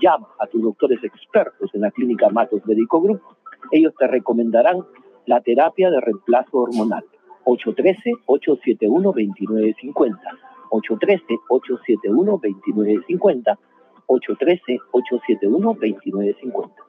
Llama 0.02 0.30
a 0.40 0.48
tus 0.48 0.62
doctores 0.62 1.04
expertos 1.04 1.70
en 1.74 1.82
la 1.82 1.92
clínica 1.92 2.30
Matos 2.30 2.66
Medico 2.66 3.02
Group. 3.02 3.20
Ellos 3.74 3.94
te 4.00 4.08
recomendarán 4.08 4.86
la 5.26 5.42
terapia 5.42 5.92
de 5.92 6.00
reemplazo 6.00 6.60
hormonal. 6.60 7.04
813-871-2950. 7.44 10.20
813-871-2950 10.70 13.58
813-871-2950. 14.14 16.84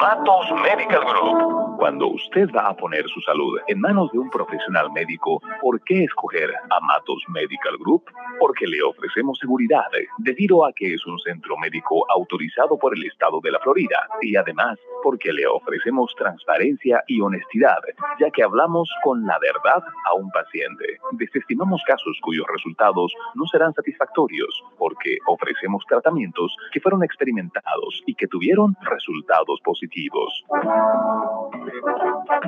Matos 0.00 0.46
Medical 0.62 1.04
Group. 1.04 1.76
Cuando 1.76 2.08
usted 2.08 2.48
va 2.56 2.68
a 2.68 2.76
poner 2.76 3.06
su 3.08 3.20
salud 3.20 3.58
en 3.68 3.80
manos 3.80 4.10
de 4.12 4.18
un 4.18 4.30
profesional 4.30 4.90
médico, 4.92 5.42
¿por 5.60 5.82
qué 5.82 6.04
escoger 6.04 6.50
a 6.70 6.80
Matos 6.80 7.22
Medical 7.28 7.76
Group? 7.78 8.04
Porque 8.38 8.66
le 8.66 8.82
ofrecemos 8.82 9.38
seguridad, 9.38 9.84
debido 10.18 10.64
a 10.64 10.72
que 10.72 10.94
es 10.94 11.06
un 11.06 11.18
centro 11.18 11.56
médico 11.58 12.06
autorizado 12.10 12.78
por 12.78 12.96
el 12.96 13.04
estado 13.04 13.40
de 13.42 13.50
la 13.50 13.58
Florida, 13.58 14.08
y 14.22 14.36
además 14.36 14.78
porque 15.02 15.32
le 15.32 15.46
ofrecemos 15.46 16.14
transparencia 16.16 17.02
y 17.06 17.20
honestidad, 17.20 17.80
ya 18.18 18.30
que 18.30 18.42
hablamos 18.42 18.90
con 19.02 19.26
la 19.26 19.38
verdad 19.38 19.82
a 20.06 20.14
un 20.14 20.30
paciente. 20.30 20.98
Desestimamos 21.12 21.82
casos 21.86 22.18
cuyos 22.22 22.46
resultados 22.52 23.12
no 23.34 23.46
serán 23.46 23.74
satisfactorios, 23.74 24.64
porque 24.78 25.18
ofrecemos 25.26 25.84
tratamientos 25.88 26.54
que 26.72 26.80
fueron 26.80 27.02
experimentados 27.02 28.02
y 28.06 28.14
que 28.14 28.26
tuvieron 28.26 28.76
resultados 28.82 29.60
positivos. 29.64 29.89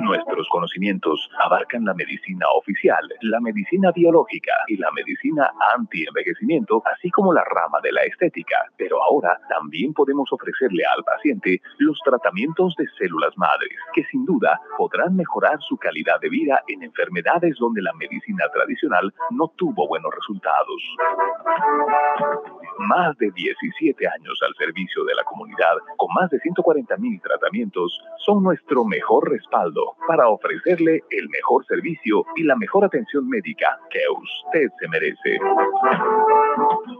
Nuestros 0.01 0.47
conocimientos 0.49 1.29
abarcan 1.43 1.85
la 1.85 1.93
medicina 1.93 2.45
oficial, 2.55 3.07
la 3.21 3.39
medicina 3.39 3.91
biológica 3.91 4.53
y 4.67 4.77
la 4.77 4.91
medicina 4.91 5.51
anti-envejecimiento, 5.75 6.81
así 6.85 7.09
como 7.11 7.33
la 7.33 7.43
rama 7.43 7.79
de 7.83 7.91
la 7.91 8.03
estética. 8.03 8.57
Pero 8.77 9.01
ahora 9.03 9.39
también 9.49 9.93
podemos 9.93 10.31
ofrecerle 10.31 10.83
al 10.85 11.03
paciente 11.03 11.61
los 11.77 11.99
tratamientos 12.03 12.75
de 12.77 12.87
células 12.97 13.37
madres, 13.37 13.77
que 13.93 14.03
sin 14.05 14.25
duda 14.25 14.59
podrán 14.77 15.15
mejorar 15.15 15.59
su 15.61 15.77
calidad 15.77 16.19
de 16.21 16.29
vida 16.29 16.61
en 16.67 16.83
enfermedades 16.83 17.55
donde 17.59 17.81
la 17.81 17.93
medicina 17.93 18.45
tradicional 18.53 19.13
no 19.31 19.49
tuvo 19.57 19.87
buenos 19.87 20.13
resultados. 20.15 20.81
Más 22.79 23.17
de 23.17 23.31
17 23.31 24.07
años 24.07 24.39
al 24.45 24.53
servicio 24.55 25.03
de 25.05 25.15
la 25.15 25.23
comunidad, 25.23 25.75
con 25.97 26.09
más 26.13 26.29
de 26.29 26.39
140 26.39 26.97
mil 26.97 27.19
tratamientos, 27.21 27.99
son 28.17 28.43
nuestro 28.43 28.83
mejor 28.85 29.29
respaldo 29.29 29.95
para 30.07 30.27
ofrecerle 30.27 31.01
el 31.09 31.29
mejor 31.29 31.65
servicio 31.65 32.25
y 32.35 32.43
la 32.43 32.55
mejor 32.55 32.85
atención 32.85 33.27
médica 33.27 33.79
que 33.89 33.99
usted 34.09 34.69
se 34.79 34.87
merece. 34.87 35.37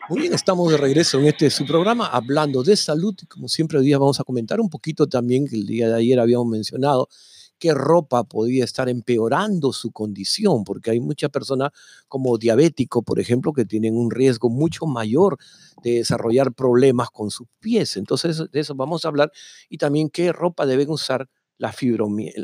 Muy 0.09 0.21
bien, 0.21 0.35
estamos 0.35 0.71
de 0.71 0.77
regreso 0.77 1.19
en 1.19 1.27
este 1.27 1.51
su 1.51 1.67
programa 1.67 2.07
hablando 2.07 2.63
de 2.63 2.77
salud. 2.77 3.17
Como 3.29 3.49
siempre, 3.49 3.79
hoy 3.79 3.87
día 3.87 3.99
vamos 3.99 4.21
a 4.21 4.25
comentar 4.25 4.61
un 4.61 4.71
poquito 4.71 5.09
también 5.09 5.49
que 5.49 5.57
el 5.57 5.67
día 5.67 5.89
de 5.89 5.97
ayer 5.97 6.21
habíamos 6.21 6.47
mencionado 6.47 7.09
qué 7.59 7.75
ropa 7.75 8.23
podía 8.23 8.63
estar 8.63 8.89
empeorando 8.89 9.73
su 9.73 9.91
condición, 9.91 10.63
porque 10.63 10.93
hay 10.93 11.01
muchas 11.01 11.31
personas 11.31 11.71
como 12.07 12.39
diabéticos, 12.39 13.03
por 13.05 13.19
ejemplo, 13.19 13.53
que 13.53 13.65
tienen 13.65 13.97
un 13.97 14.13
riesgo 14.13 14.49
mucho 14.49 14.87
mayor 14.87 15.39
de 15.83 15.95
desarrollar 15.95 16.53
problemas 16.53 17.11
con 17.11 17.31
sus 17.31 17.49
pies. 17.59 17.97
Entonces, 17.97 18.45
de 18.51 18.61
eso 18.61 18.77
vamos 18.77 19.05
a 19.05 19.09
hablar 19.09 19.33
y 19.69 19.79
también 19.79 20.09
qué 20.09 20.33
ropa 20.33 20.67
deben 20.67 20.91
usar 20.91 21.29
la 21.59 21.73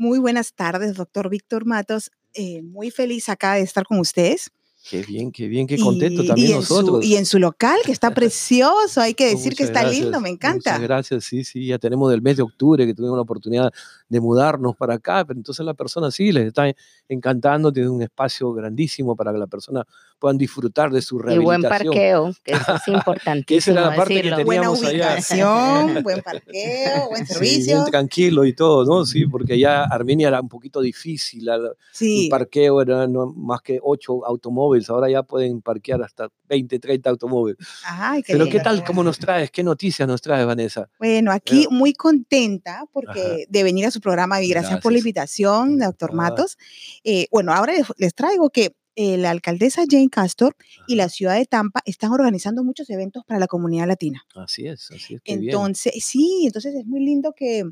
Muy 0.00 0.20
buenas 0.20 0.54
tardes, 0.54 0.94
doctor 0.94 1.28
Víctor 1.28 1.66
Matos. 1.66 2.12
Eh, 2.32 2.62
muy 2.62 2.92
feliz 2.92 3.28
acá 3.28 3.54
de 3.54 3.62
estar 3.62 3.84
con 3.84 3.98
ustedes. 3.98 4.52
Qué 4.88 5.02
bien, 5.02 5.30
qué 5.30 5.48
bien, 5.48 5.66
qué 5.66 5.76
contento 5.78 6.24
también 6.24 6.52
nosotros. 6.52 7.04
y 7.04 7.16
en 7.16 7.26
su 7.26 7.38
local, 7.38 7.78
que 7.84 7.92
está 7.92 8.10
precioso, 8.14 9.02
hay 9.02 9.12
que 9.12 9.26
oh, 9.26 9.30
decir 9.30 9.54
que 9.54 9.64
está 9.64 9.84
lindo, 9.84 10.18
me 10.18 10.30
encanta. 10.30 10.72
Muchas 10.72 10.80
gracias, 10.80 11.24
sí, 11.24 11.44
sí, 11.44 11.66
ya 11.66 11.78
tenemos 11.78 12.10
del 12.10 12.22
mes 12.22 12.38
de 12.38 12.42
octubre 12.42 12.86
que 12.86 12.94
tuvimos 12.94 13.16
la 13.16 13.22
oportunidad 13.22 13.70
de 14.08 14.20
mudarnos 14.20 14.74
para 14.76 14.94
acá, 14.94 15.26
pero 15.26 15.38
entonces 15.38 15.64
la 15.66 15.74
persona 15.74 16.10
sí 16.10 16.32
les 16.32 16.46
está 16.46 16.72
encantando, 17.08 17.70
tiene 17.70 17.90
un 17.90 18.00
espacio 18.00 18.52
grandísimo 18.52 19.14
para 19.14 19.32
que 19.32 19.38
la 19.38 19.46
persona 19.46 19.84
puedan 20.18 20.38
disfrutar 20.38 20.90
de 20.90 21.02
su 21.02 21.18
rehabilitación. 21.18 21.60
Y 21.60 21.60
buen 21.60 21.70
parqueo, 21.70 22.32
que 22.42 22.52
eso 22.52 22.74
es 22.74 22.88
importante. 22.88 23.56
esa 23.56 23.70
era 23.72 23.80
la 23.82 23.96
parte 23.96 24.14
que 24.14 24.30
teníamos 24.30 24.46
Buena 24.46 24.70
ubicación, 24.70 26.02
buen 26.02 26.22
parqueo, 26.22 27.08
buen 27.10 27.26
servicio. 27.26 27.60
Sí, 27.60 27.66
bien 27.66 27.84
tranquilo 27.84 28.44
y 28.44 28.54
todo, 28.54 28.84
¿no? 28.84 29.04
Sí, 29.04 29.26
porque 29.26 29.58
ya 29.58 29.84
Armenia 29.84 30.28
era 30.28 30.40
un 30.40 30.48
poquito 30.48 30.80
difícil, 30.80 31.48
el 31.48 32.28
parqueo 32.30 32.80
era 32.80 33.06
no, 33.06 33.26
más 33.26 33.60
que 33.62 33.78
ocho 33.82 34.24
automóviles, 34.24 34.77
ahora 34.88 35.10
ya 35.10 35.22
pueden 35.22 35.62
parquear 35.62 36.02
hasta 36.02 36.28
20, 36.48 36.78
30 36.78 37.10
automóviles. 37.10 37.58
Ay, 37.84 38.22
qué 38.22 38.32
Pero 38.32 38.48
¿qué 38.48 38.60
tal? 38.60 38.84
¿Cómo 38.84 39.02
nos 39.02 39.18
traes? 39.18 39.50
¿Qué 39.50 39.62
noticias 39.62 40.06
nos 40.08 40.20
traes, 40.20 40.46
Vanessa? 40.46 40.88
Bueno, 40.98 41.32
aquí 41.32 41.66
muy 41.70 41.92
contenta 41.92 42.84
porque 42.92 43.46
de 43.48 43.62
venir 43.62 43.86
a 43.86 43.90
su 43.90 44.00
programa 44.00 44.40
y 44.42 44.48
gracias, 44.48 44.80
por 44.80 44.92
la 44.92 44.98
invitación, 44.98 45.78
doctor 45.78 46.12
Matos. 46.12 46.56
Eh, 47.04 47.26
bueno, 47.30 47.52
ahora 47.52 47.72
les, 47.96 48.14
traigo 48.14 48.50
que 48.50 48.74
eh, 48.96 49.16
la 49.16 49.30
alcaldesa 49.30 49.84
Jane 49.88 50.08
Castor 50.10 50.56
y 50.86 50.96
la 50.96 51.08
ciudad 51.08 51.36
de 51.36 51.46
Tampa 51.46 51.80
están 51.84 52.12
organizando 52.12 52.64
muchos 52.64 52.90
eventos 52.90 53.24
para 53.24 53.38
la 53.38 53.46
comunidad 53.46 53.86
latina. 53.86 54.24
Así 54.34 54.66
es, 54.66 54.90
así 54.90 55.14
es. 55.14 55.20
entonces, 55.24 55.92
sí, 56.04 56.44
entonces 56.46 56.74
es 56.74 56.86
muy 56.86 57.00
lindo 57.00 57.32
que 57.32 57.64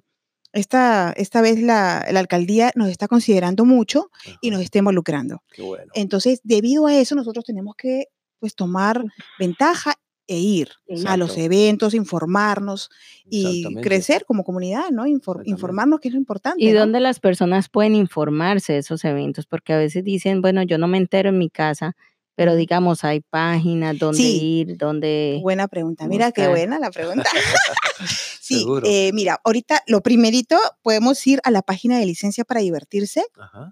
esta, 0.56 1.12
esta 1.16 1.40
vez 1.40 1.60
la, 1.60 1.98
alcaldía 1.98 2.72
nos 2.74 2.88
está 2.88 3.08
considerando 3.08 3.64
mucho 3.64 4.10
y 4.40 4.50
nos 4.50 4.62
está 4.62 4.78
involucrando. 4.78 5.42
Qué 5.52 5.62
bueno. 5.62 5.90
Entonces, 5.94 6.40
debido 6.42 6.86
a 6.86 6.94
eso, 6.94 7.14
nosotros 7.14 7.44
tenemos 7.44 7.74
que 7.76 8.06
pues 8.38 8.54
tomar 8.54 9.04
ventaja 9.38 9.94
e 10.28 10.38
ir 10.38 10.70
a 11.06 11.16
los 11.16 11.38
eventos, 11.38 11.94
informarnos 11.94 12.90
y 13.30 13.64
crecer 13.80 14.24
como 14.24 14.42
comunidad, 14.42 14.90
¿no? 14.90 15.06
informarnos 15.06 16.00
que 16.00 16.08
es 16.08 16.14
lo 16.14 16.18
importante. 16.18 16.64
¿Y 16.64 16.72
dónde 16.72 16.98
las 16.98 17.20
personas 17.20 17.68
pueden 17.68 17.94
informarse 17.94 18.72
de 18.72 18.80
esos 18.80 19.04
eventos? 19.04 19.46
Porque 19.46 19.72
a 19.72 19.78
veces 19.78 20.02
dicen, 20.02 20.42
bueno, 20.42 20.64
yo 20.64 20.78
no 20.78 20.88
me 20.88 20.98
entero 20.98 21.28
en 21.28 21.38
mi 21.38 21.48
casa, 21.48 21.96
pero 22.36 22.54
digamos, 22.54 23.02
hay 23.02 23.20
páginas 23.20 23.98
donde 23.98 24.22
ir, 24.22 24.76
donde... 24.76 25.40
Buena 25.42 25.66
pregunta, 25.68 26.06
mira 26.06 26.30
qué 26.32 26.46
buena 26.46 26.78
la 26.78 26.90
pregunta. 26.90 27.28
sí, 28.40 28.64
eh, 28.84 29.10
mira, 29.12 29.40
ahorita 29.42 29.82
lo 29.86 30.02
primerito, 30.02 30.56
podemos 30.82 31.26
ir 31.26 31.40
a 31.44 31.50
la 31.50 31.62
página 31.62 31.98
de 31.98 32.06
licencia 32.06 32.44
para 32.44 32.60
divertirse, 32.60 33.24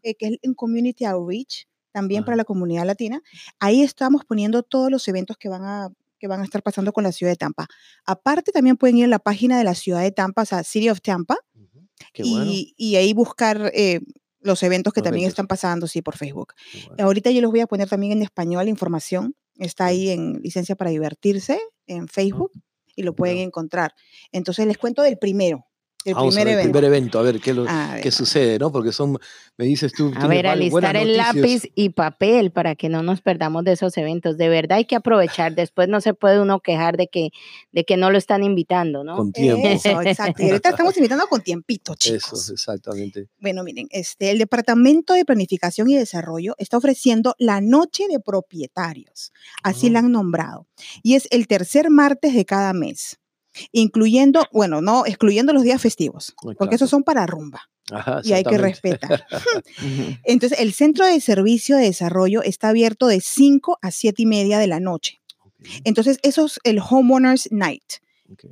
eh, 0.02 0.14
que 0.14 0.26
es 0.26 0.38
en 0.42 0.54
Community 0.54 1.04
Outreach 1.04 1.68
también 1.92 2.24
para 2.24 2.36
la 2.36 2.44
comunidad 2.44 2.86
latina. 2.86 3.22
Ahí 3.60 3.82
estamos 3.82 4.24
poniendo 4.24 4.64
todos 4.64 4.90
los 4.90 5.06
eventos 5.06 5.36
que 5.36 5.48
van 5.48 5.62
a 5.64 5.90
que 6.18 6.26
van 6.26 6.40
a 6.40 6.44
estar 6.44 6.62
pasando 6.62 6.92
con 6.92 7.04
la 7.04 7.12
ciudad 7.12 7.32
de 7.32 7.36
Tampa. 7.36 7.66
Aparte, 8.06 8.50
también 8.50 8.78
pueden 8.78 8.96
ir 8.96 9.04
a 9.04 9.08
la 9.08 9.18
página 9.18 9.58
de 9.58 9.64
la 9.64 9.74
ciudad 9.74 10.00
de 10.00 10.10
Tampa, 10.10 10.42
o 10.42 10.46
sea, 10.46 10.64
City 10.64 10.88
of 10.88 11.02
Tampa, 11.02 11.36
y, 12.14 12.96
ahí 12.96 13.12
buscar 13.12 13.70
eh, 13.74 14.00
los 14.44 14.62
eventos 14.62 14.92
que 14.92 15.00
también 15.00 15.26
están 15.26 15.46
pasando, 15.46 15.86
sí, 15.86 16.02
por 16.02 16.16
Facebook. 16.16 16.52
Ahorita 16.98 17.30
yo 17.30 17.40
los 17.40 17.50
voy 17.50 17.60
a 17.60 17.66
poner 17.66 17.88
también 17.88 18.12
en 18.12 18.22
español, 18.22 18.68
información. 18.68 19.34
Está 19.56 19.86
ahí 19.86 20.10
en 20.10 20.34
licencia 20.42 20.76
para 20.76 20.90
divertirse 20.90 21.58
en 21.86 22.08
Facebook 22.08 22.52
y 22.94 23.02
lo 23.02 23.14
pueden 23.14 23.38
encontrar. 23.38 23.94
Entonces 24.32 24.66
les 24.66 24.76
cuento 24.76 25.02
del 25.02 25.18
primero. 25.18 25.66
El 26.04 26.14
primer, 26.14 26.48
evento. 26.48 26.62
primer 26.72 26.84
evento, 26.84 27.18
a 27.18 27.22
ver 27.22 27.40
qué, 27.40 27.54
qué 28.02 28.10
sucede, 28.10 28.58
¿no? 28.58 28.70
Porque 28.70 28.92
son, 28.92 29.18
me 29.56 29.64
dices 29.64 29.92
tú. 29.92 30.12
A 30.16 30.26
ver, 30.26 30.46
alistar 30.46 30.96
el 30.96 31.16
lápiz 31.16 31.62
y 31.74 31.90
papel 31.90 32.50
para 32.50 32.74
que 32.74 32.90
no 32.90 33.02
nos 33.02 33.22
perdamos 33.22 33.64
de 33.64 33.72
esos 33.72 33.96
eventos. 33.96 34.36
De 34.36 34.50
verdad 34.50 34.78
hay 34.78 34.84
que 34.84 34.96
aprovechar. 34.96 35.54
Después 35.56 35.88
no 35.88 36.02
se 36.02 36.12
puede 36.12 36.40
uno 36.40 36.60
quejar 36.60 36.98
de 36.98 37.08
que, 37.08 37.30
de 37.72 37.84
que 37.84 37.96
no 37.96 38.10
lo 38.10 38.18
están 38.18 38.44
invitando, 38.44 39.02
¿no? 39.02 39.16
Con 39.16 39.32
tiempo. 39.32 39.66
Eso, 39.66 40.02
exacto. 40.02 40.42
Y 40.42 40.50
ahorita 40.50 40.70
estamos 40.70 40.94
invitando 40.98 41.26
con 41.26 41.40
tiempito, 41.40 41.94
chicos. 41.94 42.42
Eso, 42.42 42.52
exactamente. 42.52 43.28
Bueno, 43.40 43.64
miren, 43.64 43.88
este, 43.90 44.30
el 44.30 44.38
Departamento 44.38 45.14
de 45.14 45.24
Planificación 45.24 45.88
y 45.88 45.96
Desarrollo 45.96 46.54
está 46.58 46.76
ofreciendo 46.76 47.34
la 47.38 47.62
Noche 47.62 48.04
de 48.08 48.20
Propietarios. 48.20 49.32
Así 49.62 49.88
la 49.88 50.00
han 50.00 50.12
nombrado. 50.12 50.66
Y 51.02 51.14
es 51.14 51.28
el 51.30 51.46
tercer 51.46 51.88
martes 51.88 52.34
de 52.34 52.44
cada 52.44 52.74
mes 52.74 53.18
incluyendo, 53.72 54.46
bueno, 54.52 54.80
no, 54.80 55.06
excluyendo 55.06 55.52
los 55.52 55.62
días 55.62 55.80
festivos, 55.80 56.34
porque 56.58 56.76
esos 56.76 56.90
son 56.90 57.02
para 57.02 57.26
rumba. 57.26 57.70
y 58.22 58.32
hay 58.32 58.44
que 58.44 58.58
respetar. 58.58 59.26
Entonces, 60.24 60.58
el 60.58 60.72
Centro 60.72 61.06
de 61.06 61.20
Servicio 61.20 61.76
de 61.76 61.84
Desarrollo 61.84 62.42
está 62.42 62.70
abierto 62.70 63.06
de 63.06 63.20
5 63.20 63.78
a 63.80 63.90
7 63.90 64.22
y 64.22 64.26
media 64.26 64.58
de 64.58 64.66
la 64.66 64.80
noche. 64.80 65.20
Entonces, 65.84 66.18
eso 66.22 66.46
es 66.46 66.60
el 66.64 66.78
Homeowners 66.78 67.48
Night. 67.50 67.84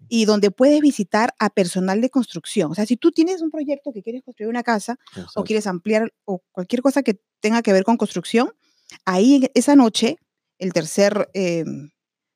Y 0.09 0.27
donde 0.27 0.51
puedes 0.51 0.81
visitar 0.81 1.35
a 1.38 1.51
personal 1.51 2.01
de 2.01 2.11
construcción. 2.11 2.71
O 2.71 2.75
sea, 2.75 2.87
si 2.87 2.97
tú 2.97 3.11
tienes 3.11 3.41
un 3.41 3.51
proyecto 3.51 3.91
que 3.93 4.03
quieres 4.03 4.23
construir 4.23 4.49
una 4.49 4.62
casa 4.62 4.99
o 5.35 5.45
quieres 5.45 5.67
ampliar 5.67 6.12
o 6.25 6.43
cualquier 6.53 6.83
cosa 6.83 7.03
que 7.03 7.21
tenga 7.41 7.62
que 7.62 7.73
ver 7.73 7.83
con 7.83 7.97
construcción, 7.97 8.53
ahí 9.07 9.49
esa 9.55 9.75
noche, 9.75 10.19
el 10.59 10.73
tercer 10.73 11.31
em, 11.33 11.91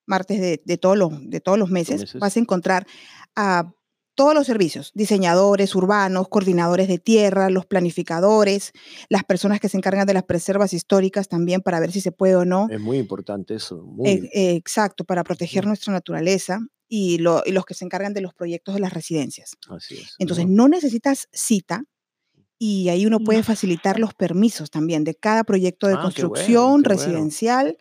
martes 0.07 0.41
de, 0.41 0.79
todos, 0.79 0.97
los, 0.97 1.13
de 1.29 1.41
todos 1.41 1.59
los 1.59 1.71
meses, 1.71 2.15
vas 2.15 2.37
a 2.37 2.41
encontrar 2.41 2.87
a 3.35 3.73
todos 4.17 4.35
los 4.35 4.47
servicios, 4.47 4.91
diseñadores 4.95 5.75
urbanos, 5.75 6.29
coordinadores 6.29 6.89
de 6.89 6.99
tierra, 6.99 7.51
los 7.51 7.67
planificadores, 7.67 8.73
las 9.11 9.25
personas 9.25 9.61
que 9.61 9.69
se 9.69 9.77
encargan 9.77 10.07
de 10.07 10.15
las 10.15 10.25
preservas 10.25 10.73
históricas 10.73 11.29
también 11.29 11.61
para 11.61 11.79
ver 11.79 11.93
si 11.93 12.01
se 12.01 12.13
puede 12.13 12.35
o 12.35 12.45
no. 12.45 12.67
Es 12.71 12.81
muy 12.81 12.97
importante 12.97 13.55
eso. 13.55 13.85
Eh, 14.05 14.29
eh, 14.33 14.57
exacto, 14.57 15.05
para 15.05 15.23
proteger 15.23 15.67
nuestra 15.67 15.93
naturaleza 15.93 16.61
y, 16.89 17.19
los 17.19 17.43
que 17.67 17.75
se 17.75 17.85
encargan 17.85 18.15
de 18.15 18.23
los 18.23 18.33
proyectos 18.33 18.75
de 18.75 18.81
las 18.81 18.93
residencias. 18.93 19.53
Así 19.69 19.99
es. 19.99 20.15
Entonces, 20.19 20.47
no 20.49 20.67
necesitas 20.67 21.29
cita 21.33 21.85
y 22.59 22.89
ahí 22.89 23.05
uno 23.05 23.21
puede 23.21 23.43
facilitar 23.43 24.01
los 24.01 24.15
permisos 24.15 24.71
también 24.71 25.05
de 25.05 25.15
cada 25.15 25.45
proyecto 25.45 25.89
de 25.89 25.95
ah, 25.95 26.01
construcción 26.01 26.85
residencial 26.85 27.77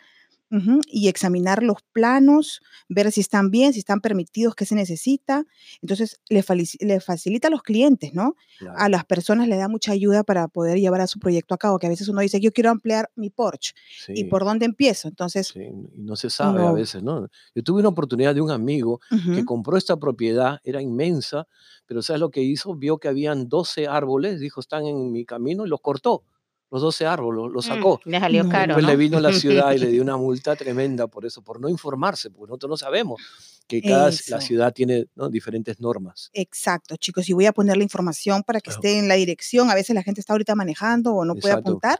y 0.87 1.07
examinar 1.07 1.63
los 1.63 1.77
planos, 1.91 2.61
ver 2.87 3.11
si 3.11 3.21
están 3.21 3.51
bien, 3.51 3.73
si 3.73 3.79
están 3.79 3.99
permitidos, 3.99 4.55
qué 4.55 4.65
se 4.65 4.75
necesita. 4.75 5.45
Entonces, 5.81 6.21
le, 6.29 6.43
facilita 6.43 7.47
a 7.47 7.51
los 7.51 7.63
clientes, 7.63 8.13
¿no? 8.13 8.35
A 8.77 8.87
las 8.89 9.05
personas 9.05 9.47
le 9.47 9.57
da 9.57 9.67
mucha 9.67 9.91
ayuda 9.91 10.23
para 10.23 10.47
poder 10.47 10.79
llevar 10.79 11.01
a 11.01 11.07
su 11.07 11.19
proyecto 11.19 11.55
a 11.55 11.57
cabo, 11.57 11.79
que 11.79 11.87
a 11.87 11.89
veces 11.89 12.07
uno 12.07 12.21
dice, 12.21 12.39
yo 12.39 12.51
quiero 12.51 12.69
ampliar 12.69 13.11
mi 13.15 13.29
porch, 13.29 13.73
¿y 14.07 14.25
por 14.25 14.45
dónde 14.45 14.65
empiezo? 14.65 15.07
Entonces... 15.07 15.47
Sí, 15.47 15.67
no 15.95 16.15
se 16.15 16.29
sabe 16.29 16.65
a 16.65 16.71
veces, 16.71 17.03
¿no? 17.03 17.27
Yo 17.53 17.63
tuve 17.63 17.79
una 17.79 17.89
oportunidad 17.89 18.33
de 18.33 18.41
un 18.41 18.51
amigo 18.51 19.01
que 19.33 19.43
compró 19.43 19.77
esta 19.77 19.97
propiedad, 19.97 20.59
era 20.63 20.81
inmensa, 20.81 21.47
pero 21.85 22.01
¿sabes 22.01 22.19
lo 22.19 22.31
que 22.31 22.41
hizo? 22.41 22.75
Vio 22.75 22.97
que 22.97 23.07
habían 23.07 23.49
12 23.49 23.87
árboles, 23.87 24.39
dijo, 24.39 24.59
están 24.59 24.85
en 24.85 25.11
mi 25.11 25.25
camino 25.25 25.65
y 25.65 25.69
los 25.69 25.81
cortó 25.81 26.23
los 26.71 26.81
12 26.81 27.05
árboles, 27.05 27.51
lo 27.51 27.59
mm, 27.59 27.61
sacó. 27.61 28.01
le 28.05 28.19
salió 28.19 28.49
caro. 28.49 28.75
Después 28.75 28.85
le 28.85 28.95
vino 28.95 29.17
a 29.17 29.21
la 29.21 29.31
ciudad 29.33 29.71
y 29.73 29.77
le 29.77 29.87
dio 29.87 30.01
una 30.01 30.17
multa 30.17 30.55
tremenda 30.55 31.07
por 31.07 31.25
eso, 31.25 31.41
por 31.41 31.59
no 31.59 31.69
informarse, 31.69 32.29
porque 32.29 32.49
nosotros 32.49 32.69
no 32.69 32.77
sabemos 32.77 33.21
que 33.67 33.81
cada 33.81 34.11
la 34.27 34.41
ciudad 34.41 34.73
tiene 34.73 35.07
diferentes 35.29 35.79
normas. 35.79 36.29
Exacto, 36.33 36.95
chicos, 36.97 37.27
y 37.29 37.33
voy 37.33 37.45
a 37.45 37.53
poner 37.53 37.77
la 37.77 37.83
información 37.83 38.43
para 38.43 38.61
que 38.61 38.69
esté 38.69 38.97
en 38.97 39.07
la 39.07 39.15
dirección. 39.15 39.69
A 39.69 39.75
veces 39.75 39.95
la 39.95 40.03
gente 40.03 40.21
está 40.21 40.33
ahorita 40.33 40.55
manejando 40.55 41.13
o 41.13 41.25
no 41.25 41.35
puede 41.35 41.53
apuntar 41.53 41.99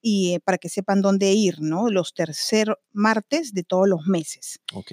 y 0.00 0.34
eh, 0.34 0.40
para 0.40 0.58
que 0.58 0.68
sepan 0.68 1.02
dónde 1.02 1.32
ir, 1.32 1.60
¿no? 1.60 1.90
Los 1.90 2.14
tercer 2.14 2.78
martes 2.92 3.52
de 3.54 3.64
todos 3.64 3.88
los 3.88 4.06
meses. 4.06 4.60
Ok. 4.72 4.92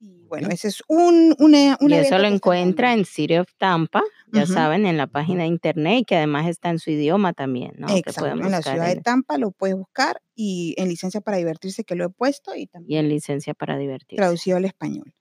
Y 0.00 0.26
bueno, 0.26 0.48
ese 0.50 0.68
es 0.68 0.82
un, 0.86 1.34
un, 1.38 1.54
y 1.54 1.94
eso 1.94 2.18
lo 2.18 2.28
encuentra 2.28 2.92
en 2.92 3.04
City 3.04 3.36
of 3.38 3.48
Tampa, 3.58 4.02
ya 4.32 4.46
saben, 4.46 4.86
en 4.86 4.96
la 4.96 5.08
página 5.08 5.42
de 5.42 5.48
internet, 5.48 6.04
que 6.06 6.16
además 6.16 6.46
está 6.46 6.70
en 6.70 6.78
su 6.78 6.90
idioma 6.90 7.32
también, 7.32 7.72
¿no? 7.78 7.88
Exacto, 7.88 8.26
en 8.26 8.50
la 8.50 8.62
ciudad 8.62 8.86
de 8.86 9.00
Tampa 9.00 9.38
lo 9.38 9.50
puedes 9.50 9.76
buscar 9.76 10.22
y 10.36 10.74
en 10.78 10.88
licencia 10.88 11.20
para 11.20 11.38
divertirse 11.38 11.82
que 11.82 11.96
lo 11.96 12.04
he 12.04 12.10
puesto 12.10 12.54
y 12.54 12.66
también. 12.66 12.96
Y 12.96 13.00
en 13.00 13.08
licencia 13.08 13.54
para 13.54 13.76
divertirse. 13.76 14.16
Traducido 14.16 14.56
al 14.56 14.66
español. 14.66 15.14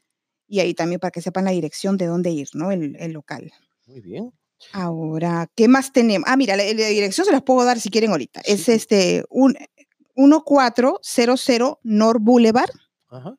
Y 0.47 0.59
ahí 0.59 0.75
también 0.75 0.99
para 0.99 1.11
que 1.11 1.21
sepan 1.21 1.45
la 1.45 1.51
dirección 1.51 1.97
de 1.97 2.05
dónde 2.05 2.29
ir, 2.29 2.49
¿no? 2.53 2.71
El, 2.71 2.95
el 2.99 3.13
local. 3.13 3.51
Muy 3.87 4.01
bien. 4.01 4.31
Ahora, 4.73 5.49
¿qué 5.55 5.67
más 5.67 5.91
tenemos? 5.91 6.27
Ah, 6.29 6.37
mira, 6.37 6.55
la, 6.55 6.63
dirección 6.63 7.25
se 7.25 7.31
las 7.31 7.43
puedo 7.43 7.63
dar 7.63 7.79
si 7.79 7.89
quieren 7.89 8.11
ahorita. 8.11 8.41
Es 8.45 8.69
este, 8.69 9.23
un, 9.29 9.55
1400 10.15 11.77
North 11.83 12.21
Boulevard. 12.21 12.71
Ajá. 13.09 13.37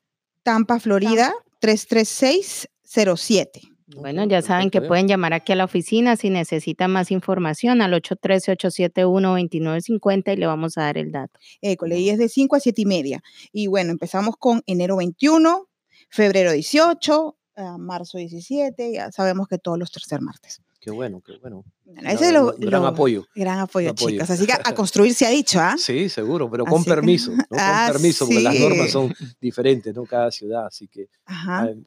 Tampa, 0.49 0.79
Florida, 0.79 1.31
33607. 1.59 3.61
Bueno, 3.95 4.25
ya 4.25 4.41
saben 4.41 4.71
que 4.71 4.81
pueden 4.81 5.07
llamar 5.07 5.33
aquí 5.33 5.51
a 5.51 5.55
la 5.55 5.65
oficina 5.65 6.15
si 6.15 6.31
necesitan 6.31 6.89
más 6.89 7.11
información 7.11 7.83
al 7.83 7.93
813-871-2950 7.93 10.33
y 10.33 10.37
le 10.37 10.47
vamos 10.47 10.75
a 10.79 10.85
dar 10.85 10.97
el 10.97 11.11
dato. 11.11 11.39
École, 11.61 12.09
es 12.09 12.17
de 12.17 12.29
5 12.29 12.55
a 12.55 12.59
7 12.59 12.81
y 12.81 12.85
media. 12.87 13.21
Y 13.51 13.67
bueno, 13.67 13.91
empezamos 13.91 14.37
con 14.39 14.63
enero 14.65 14.97
21, 14.97 15.69
febrero 16.09 16.51
18, 16.51 17.37
ah, 17.57 17.77
marzo 17.77 18.17
17, 18.17 18.91
ya 18.91 19.11
sabemos 19.11 19.47
que 19.47 19.59
todos 19.59 19.77
los 19.77 19.91
tercer 19.91 20.19
martes. 20.19 20.63
Qué 20.81 20.91
bueno, 20.91 21.21
qué 21.21 21.33
bueno. 21.41 21.65
ese 22.05 22.27
es 22.27 22.33
lo, 22.33 22.55
gran 22.57 22.85
apoyo. 22.85 23.25
Gran 23.35 23.59
apoyo, 23.59 23.93
chicas. 23.93 24.29
Así 24.29 24.45
que 24.45 24.53
a 24.53 24.73
construir 24.75 25.13
se 25.13 25.25
ha 25.25 25.29
dicho, 25.29 25.59
¿ah? 25.59 25.75
Sí, 25.77 26.07
seguro, 26.07 26.49
pero 26.49 26.63
con 26.63 26.85
permiso. 26.85 27.31
¿no? 27.35 27.43
con 27.49 27.59
ah, 27.59 27.89
permiso, 27.91 28.25
porque 28.25 28.41
las 28.41 28.57
normas 28.57 28.89
son 28.89 29.13
diferentes, 29.41 29.93
¿no? 29.93 30.05
Cada 30.05 30.31
ciudad. 30.31 30.67
Así 30.67 30.87
que, 30.87 31.09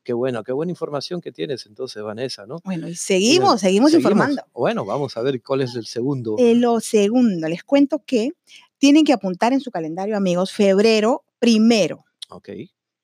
qué 0.05 0.13
bueno, 0.13 0.45
qué 0.45 0.53
buena 0.53 0.73
información 0.73 1.23
que 1.23 1.33
tienes 1.33 1.65
entonces, 1.65 2.03
Vanessa, 2.03 2.45
¿no? 2.45 2.59
Bueno, 2.65 2.87
y 2.87 2.95
seguimos, 2.95 3.63
seguimos, 3.63 3.95
informando. 3.95 4.43
Bueno, 4.53 4.85
vamos 4.85 5.17
a 5.17 5.23
ver 5.23 5.41
cuál 5.43 5.63
es 5.63 5.75
el 5.75 5.87
segundo. 5.87 6.37
Eh, 6.39 6.55
lo 6.55 6.79
segundo, 6.81 7.49
les 7.49 7.65
cuento 7.65 8.03
que 8.05 8.33
tienen 8.77 9.05
que 9.05 9.15
apuntar 9.15 9.55
en 9.55 9.61
su 9.61 9.71
calendario, 9.71 10.19
amigos, 10.19 10.53
febrero 10.53 11.25
primero. 11.39 12.05
Ok 12.29 12.51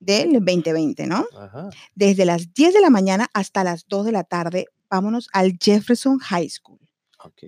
del 0.00 0.34
2020, 0.34 1.08
¿no? 1.08 1.26
Ajá. 1.36 1.70
Desde 1.96 2.24
las 2.24 2.54
10 2.54 2.74
de 2.74 2.80
la 2.80 2.88
mañana 2.88 3.28
hasta 3.32 3.64
las 3.64 3.88
2 3.88 4.06
de 4.06 4.12
la 4.12 4.22
tarde 4.22 4.68
vámonos 4.90 5.28
al 5.32 5.58
Jefferson 5.60 6.18
High 6.18 6.48
School. 6.48 6.78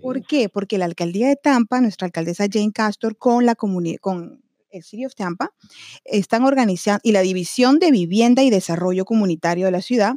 ¿Por 0.03 0.26
qué? 0.26 0.48
Porque 0.48 0.79
la 0.79 0.85
alcaldía 0.85 1.29
de 1.29 1.37
Tampa, 1.37 1.81
nuestra 1.81 2.07
alcaldesa 2.07 2.46
Jane 2.50 2.72
Castor, 2.72 3.16
con 3.16 3.46
la 3.46 3.55
comunidad, 3.55 3.98
con 4.00 4.42
el 4.70 4.83
City 4.83 5.07
of 5.07 5.14
Tampa, 5.14 5.53
están 6.05 6.44
organizando, 6.44 7.00
y 7.03 7.12
la 7.12 7.20
División 7.20 7.79
de 7.79 7.90
Vivienda 7.90 8.42
y 8.42 8.50
Desarrollo 8.50 9.05
Comunitario 9.05 9.66
de 9.66 9.72
la 9.72 9.83
ciudad, 9.83 10.16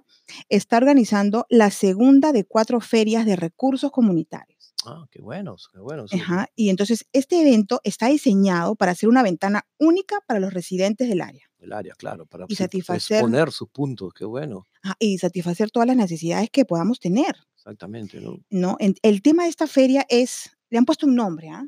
está 0.50 0.78
organizando 0.78 1.46
la 1.50 1.70
segunda 1.70 2.32
de 2.32 2.46
cuatro 2.46 2.80
ferias 2.82 3.26
de 3.26 3.36
recursos 3.36 3.92
comunitarios. 3.92 4.74
Ah, 4.86 5.06
qué 5.12 5.22
buenos, 5.22 5.70
qué 5.72 5.80
buenos. 5.80 6.14
Ajá, 6.14 6.50
y 6.56 6.70
entonces 6.70 7.06
este 7.14 7.42
evento 7.42 7.80
está 7.84 8.08
diseñado 8.08 8.76
para 8.76 8.96
ser 8.96 9.10
una 9.10 9.24
ventana 9.24 9.66
única 9.80 10.20
para 10.28 10.40
los 10.40 10.54
residentes 10.54 11.08
del 11.08 11.22
área 11.22 11.48
el 11.64 11.74
área, 11.74 11.94
claro, 11.96 12.26
para 12.26 12.46
y 12.48 12.56
satisfacer, 12.56 13.18
exponer 13.18 13.52
sus 13.52 13.70
puntos, 13.70 14.14
qué 14.14 14.26
bueno. 14.26 14.68
y 15.00 15.18
satisfacer 15.18 15.72
todas 15.72 15.88
las 15.88 15.96
necesidades 15.96 16.50
que 16.50 16.66
podamos 16.66 17.00
tener. 17.00 17.36
Exactamente, 17.56 18.20
¿no? 18.20 18.40
No, 18.50 18.78
el 18.80 19.22
tema 19.22 19.44
de 19.44 19.50
esta 19.50 19.68
feria 19.68 20.06
es, 20.10 20.52
le 20.70 20.78
han 20.78 20.86
puesto 20.86 21.06
un 21.06 21.16
nombre, 21.16 21.50
¿ah? 21.50 21.66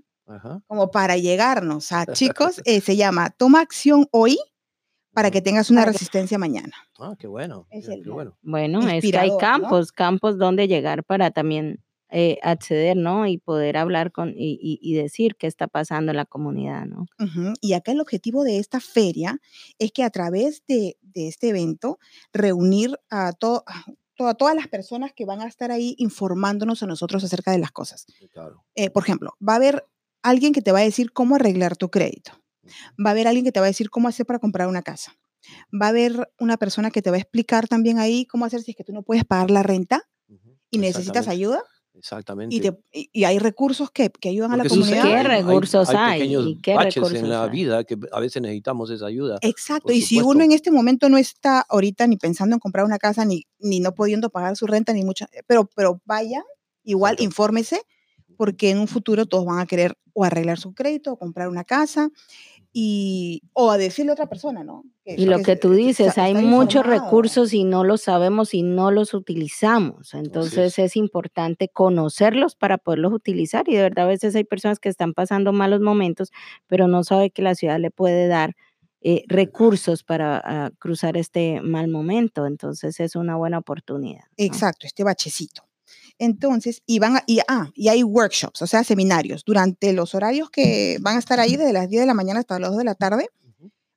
Como 0.67 0.89
para 0.89 1.17
llegarnos 1.17 1.91
a 1.91 2.05
chicos, 2.07 2.61
eh, 2.65 2.81
se 2.81 2.95
llama 2.97 3.29
Toma 3.29 3.61
acción 3.61 4.07
hoy 4.11 4.37
para 5.13 5.31
que 5.31 5.41
tengas 5.41 5.69
una 5.69 5.85
resistencia 5.85 6.37
mañana. 6.37 6.73
Ah, 6.99 7.15
qué 7.17 7.27
bueno. 7.27 7.67
qué 7.71 8.09
bueno. 8.09 8.37
Bueno, 8.41 8.81
es 8.89 9.03
que 9.03 9.17
hay 9.17 9.31
campos, 9.39 9.91
campos 9.91 10.37
donde 10.37 10.67
llegar 10.67 11.03
para 11.05 11.31
también 11.31 11.84
eh, 12.17 12.39
acceder, 12.43 12.95
¿no? 12.95 13.27
Y 13.27 13.39
poder 13.39 13.75
hablar 13.75 14.13
con 14.13 14.33
y, 14.37 14.93
decir 14.93 15.35
qué 15.35 15.47
está 15.47 15.67
pasando 15.67 16.13
en 16.13 16.15
la 16.15 16.23
comunidad, 16.23 16.85
¿no? 16.85 17.07
Y 17.59 17.73
acá 17.73 17.91
el 17.91 17.99
objetivo 17.99 18.45
de 18.45 18.57
esta 18.57 18.79
feria 18.79 19.41
es 19.79 19.91
que 19.91 20.01
a 20.01 20.09
través 20.09 20.63
de, 20.65 20.97
este 21.13 21.49
evento 21.49 21.99
reunir 22.31 22.97
a, 23.09 23.33
todo, 23.33 23.65
todas 24.37 24.55
las 24.55 24.69
personas 24.69 25.11
que 25.13 25.25
van 25.25 25.41
a 25.41 25.45
estar 25.45 25.71
ahí 25.71 25.93
informándonos 25.97 26.81
a 26.83 26.87
nosotros 26.87 27.21
acerca 27.21 27.51
de 27.51 27.59
las 27.59 27.71
cosas. 27.71 28.05
Eh, 28.75 28.89
por 28.91 29.03
ejemplo, 29.03 29.33
va 29.45 29.51
a 29.51 29.57
haber 29.57 29.85
alguien 30.23 30.53
que 30.53 30.61
te 30.61 30.71
va 30.71 30.79
a 30.79 30.83
decir 30.83 31.11
cómo 31.11 31.35
arreglar 31.35 31.75
tu 31.75 31.89
crédito. 31.89 32.31
Va 32.97 33.09
a 33.09 33.11
haber 33.11 33.27
alguien 33.27 33.43
que 33.43 33.51
te 33.51 33.59
va 33.59 33.65
a 33.65 33.67
decir 33.67 33.89
cómo 33.89 34.07
hacer 34.07 34.25
para 34.25 34.39
comprar 34.39 34.69
una 34.69 34.83
casa. 34.83 35.17
Va 35.73 35.87
a 35.87 35.89
haber 35.89 36.31
una 36.39 36.55
persona 36.55 36.91
que 36.91 37.01
te 37.01 37.09
va 37.09 37.17
a 37.17 37.19
explicar 37.19 37.67
también 37.67 37.99
ahí 37.99 38.25
cómo 38.25 38.45
hacer 38.45 38.61
si 38.61 38.71
es 38.71 38.77
que 38.77 38.85
tú 38.85 38.93
no 38.93 39.03
puedes 39.03 39.25
pagar 39.25 39.51
la 39.51 39.63
renta 39.63 40.07
y 40.71 40.77
necesitas 40.77 41.27
ayuda. 41.27 41.61
Exactamente. 41.97 42.55
Y, 42.91 43.23
hay 43.23 43.39
recursos 43.39 43.89
que, 43.91 44.11
ayudan 44.27 44.53
a 44.53 44.57
la 44.57 44.65
comunidad. 44.65 45.03
¿Qué 45.03 45.23
recursos 45.23 45.89
hay? 45.89 46.35
¿Y 46.35 46.61
qué 46.61 46.77
recursos 46.77 47.13
en 47.13 47.29
la 47.29 47.47
vida 47.47 47.83
que 47.83 47.97
a 48.11 48.19
veces 48.19 48.41
necesitamos 48.41 48.89
esa 48.89 49.05
ayuda. 49.05 49.37
Exacto. 49.41 49.93
Y 49.93 50.01
si 50.01 50.21
uno 50.21 50.43
en 50.43 50.51
este 50.51 50.71
momento 50.71 51.09
no 51.09 51.17
está 51.17 51.61
ahorita 51.61 52.07
ni 52.07 52.17
pensando 52.17 52.55
en 52.55 52.59
comprar 52.59 52.85
una 52.85 52.97
casa, 52.97 53.25
ni, 53.25 53.45
ni 53.59 53.79
no 53.79 53.93
pudiendo 53.93 54.29
pagar 54.29 54.55
su 54.55 54.67
renta, 54.67 54.93
ni 54.93 55.03
mucha, 55.03 55.29
pero, 55.47 55.69
pero 55.75 56.01
vaya, 56.05 56.43
igual 56.83 57.15
infórmese, 57.19 57.81
porque 58.37 58.69
en 58.69 58.79
un 58.79 58.87
futuro 58.87 59.25
todos 59.25 59.45
van 59.45 59.59
a 59.59 59.65
querer 59.65 59.97
o 60.13 60.23
arreglar 60.23 60.59
su 60.59 60.73
crédito 60.73 61.13
o 61.13 61.17
comprar 61.17 61.49
una 61.49 61.63
casa 61.63 62.09
y, 62.77 63.41
o 63.53 63.71
a 63.71 63.77
decirle 63.77 64.09
a 64.09 64.15
otra 64.15 64.27
persona, 64.27 64.65
¿no? 64.65 64.83
y 65.05 65.27
lo 65.27 65.41
que, 65.43 65.55
tú 65.55 65.71
dices, 65.71 66.17
hay 66.17 66.33
muchos 66.33 66.85
recursos 66.85 67.53
y 67.53 67.63
no 67.63 67.85
los 67.85 68.01
sabemos 68.01 68.53
y 68.53 68.63
no 68.63 68.91
los 68.91 69.13
utilizamos. 69.13 70.13
Entonces 70.13 70.77
es. 70.77 70.97
importante 70.97 71.69
conocerlos 71.69 72.55
para 72.55 72.77
poderlos 72.77 73.13
utilizar 73.13 73.63
y 73.69 73.75
de 73.75 73.81
verdad 73.83 74.05
a 74.05 74.07
veces 74.09 74.35
hay 74.35 74.43
personas 74.43 74.79
que 74.79 74.89
están 74.89 75.13
pasando 75.13 75.53
malos 75.53 75.79
momentos, 75.79 76.31
pero 76.67 76.89
no 76.89 77.05
sabe 77.05 77.29
que 77.29 77.41
la 77.41 77.55
ciudad 77.55 77.79
le 77.79 77.91
puede 77.91 78.27
dar 78.27 78.57
eh, 78.99 79.23
recursos 79.29 80.03
para 80.03 80.41
ah, 80.43 80.71
cruzar 80.77 81.15
este 81.15 81.61
mal 81.61 81.87
momento. 81.87 82.45
Entonces 82.45 82.99
es 82.99 83.15
una 83.15 83.37
buena 83.37 83.59
oportunidad. 83.59 84.25
Exacto, 84.35 84.85
este 84.85 85.05
bachecito. 85.05 85.63
Entonces, 86.17 86.81
y 86.85 86.99
van 86.99 87.19
y, 87.27 87.39
ah, 87.47 87.69
y 87.75 87.89
hay 87.89 88.03
workshops, 88.03 88.61
o 88.61 88.67
sea, 88.67 88.83
seminarios. 88.83 89.43
Durante 89.45 89.91
los 89.93 90.15
horarios 90.15 90.49
que 90.49 90.97
van 91.01 91.17
a 91.17 91.19
estar 91.19 91.39
ahí, 91.39 91.57
desde 91.57 91.73
las 91.73 91.89
10 91.89 92.01
de 92.01 92.05
la 92.07 92.13
mañana 92.13 92.39
hasta 92.39 92.59
las 92.59 92.69
2 92.69 92.79
de 92.79 92.83
la 92.85 92.95
tarde, 92.95 93.29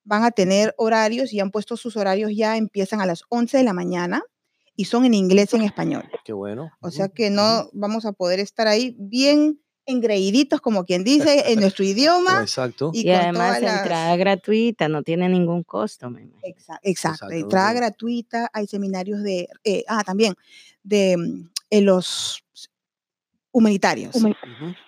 van 0.05 0.25
a 0.25 0.31
tener 0.31 0.75
horarios 0.79 1.33
y 1.33 1.41
han 1.41 1.51
puesto 1.51 1.77
sus 1.77 1.97
horarios 1.97 2.33
ya, 2.35 2.57
empiezan 2.57 3.01
a 3.01 3.07
las 3.07 3.23
11 3.29 3.59
de 3.59 3.65
la 3.65 3.75
mañana 3.75 4.23
y 4.75 4.87
son 4.87 5.05
en 5.05 5.15
inglés 5.15 5.53
y 5.53 5.57
en 5.57 5.63
español. 5.63 6.05
Qué 6.25 6.33
bueno. 6.33 6.71
O 6.81 6.91
sea 6.91 7.09
que 7.09 7.31
no 7.31 7.69
vamos 7.73 8.07
a 8.07 8.13
poder 8.13 8.41
estar 8.41 8.69
ahí 8.69 8.97
bien 8.99 9.61
engreíditos, 9.85 10.61
como 10.61 10.85
quien 10.85 11.03
dice, 11.03 11.53
en 11.53 11.61
nuestro 11.61 11.85
idioma. 11.85 12.41
Exacto. 12.43 12.91
Y, 12.93 13.11
además 13.11 13.57
entrada 13.57 14.17
gratuita, 14.17 14.89
no 14.89 15.03
tiene 15.03 15.29
ningún 15.29 15.63
costo. 15.63 16.13
Exacto, 16.83 17.31
entrada 17.31 17.73
gratuita, 17.73 18.51
hay 18.53 18.67
seminarios 18.67 19.23
de, 19.23 19.49
eh, 19.65 19.85
ah, 19.89 20.05
también, 20.05 20.35
de 20.83 21.17
mm, 21.71 21.85
los 21.85 22.45
humanitarios, 23.53 24.15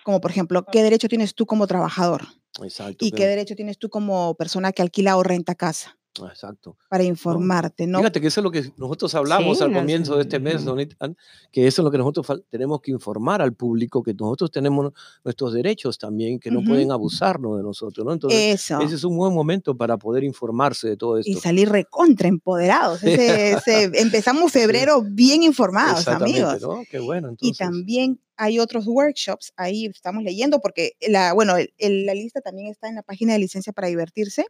como 0.03 0.21
por 0.21 0.31
ejemplo, 0.31 0.65
¿qué 0.71 0.83
derecho 0.83 1.07
tienes 1.07 1.35
tú 1.35 1.45
como 1.45 1.67
trabajador? 1.67 2.27
Exacto. 2.61 3.05
¿Y 3.05 3.11
qué 3.11 3.27
derecho 3.27 3.55
tienes 3.55 3.77
tú 3.77 3.89
como 3.89 4.35
persona 4.35 4.71
que 4.71 4.81
alquila 4.81 5.17
o 5.17 5.23
renta 5.23 5.55
casa? 5.55 5.97
Exacto. 6.19 6.77
Para 6.89 7.03
informarte, 7.03 7.87
¿no? 7.87 7.99
Fíjate 7.99 8.19
que 8.19 8.27
eso 8.27 8.41
es 8.41 8.43
lo 8.43 8.51
que 8.51 8.71
nosotros 8.77 9.15
hablamos 9.15 9.61
al 9.61 9.71
comienzo 9.71 10.15
de 10.15 10.23
este 10.23 10.39
mes, 10.39 10.65
que 11.51 11.67
eso 11.67 11.81
es 11.81 11.83
lo 11.83 11.91
que 11.91 11.97
nosotros 11.97 12.43
tenemos 12.49 12.81
que 12.81 12.91
informar 12.91 13.41
al 13.41 13.53
público, 13.53 14.03
que 14.03 14.13
nosotros 14.13 14.51
tenemos 14.51 14.91
nuestros 15.23 15.53
derechos 15.53 15.97
también, 15.97 16.39
que 16.39 16.51
no 16.51 16.61
pueden 16.63 16.91
abusarnos 16.91 17.57
de 17.57 17.63
nosotros, 17.63 18.05
¿no? 18.05 18.13
Entonces, 18.13 18.55
eso. 18.55 18.81
ese 18.81 18.95
es 18.95 19.03
un 19.03 19.15
buen 19.15 19.33
momento 19.33 19.75
para 19.75 19.97
poder 19.97 20.23
informarse 20.23 20.89
de 20.89 20.97
todo 20.97 21.17
esto. 21.17 21.31
Y 21.31 21.35
salir 21.35 21.69
recontra 21.69 22.27
empoderados. 22.27 23.01
empezamos 23.03 24.51
febrero 24.51 25.01
bien 25.01 25.43
informados, 25.43 26.07
amigos. 26.07 26.61
¿no? 26.61 26.83
Qué 26.89 26.99
bueno. 26.99 27.35
Y 27.39 27.53
también 27.53 28.19
hay 28.41 28.57
otros 28.57 28.87
workshops, 28.87 29.53
ahí 29.55 29.85
estamos 29.85 30.23
leyendo, 30.23 30.61
porque 30.61 30.93
la, 31.07 31.33
bueno, 31.33 31.53
la 31.77 32.13
lista 32.15 32.41
también 32.41 32.71
está 32.71 32.89
en 32.89 32.95
la 32.95 33.03
página 33.03 33.33
de 33.33 33.39
licencia 33.39 33.71
para 33.71 33.87
divertirse 33.87 34.47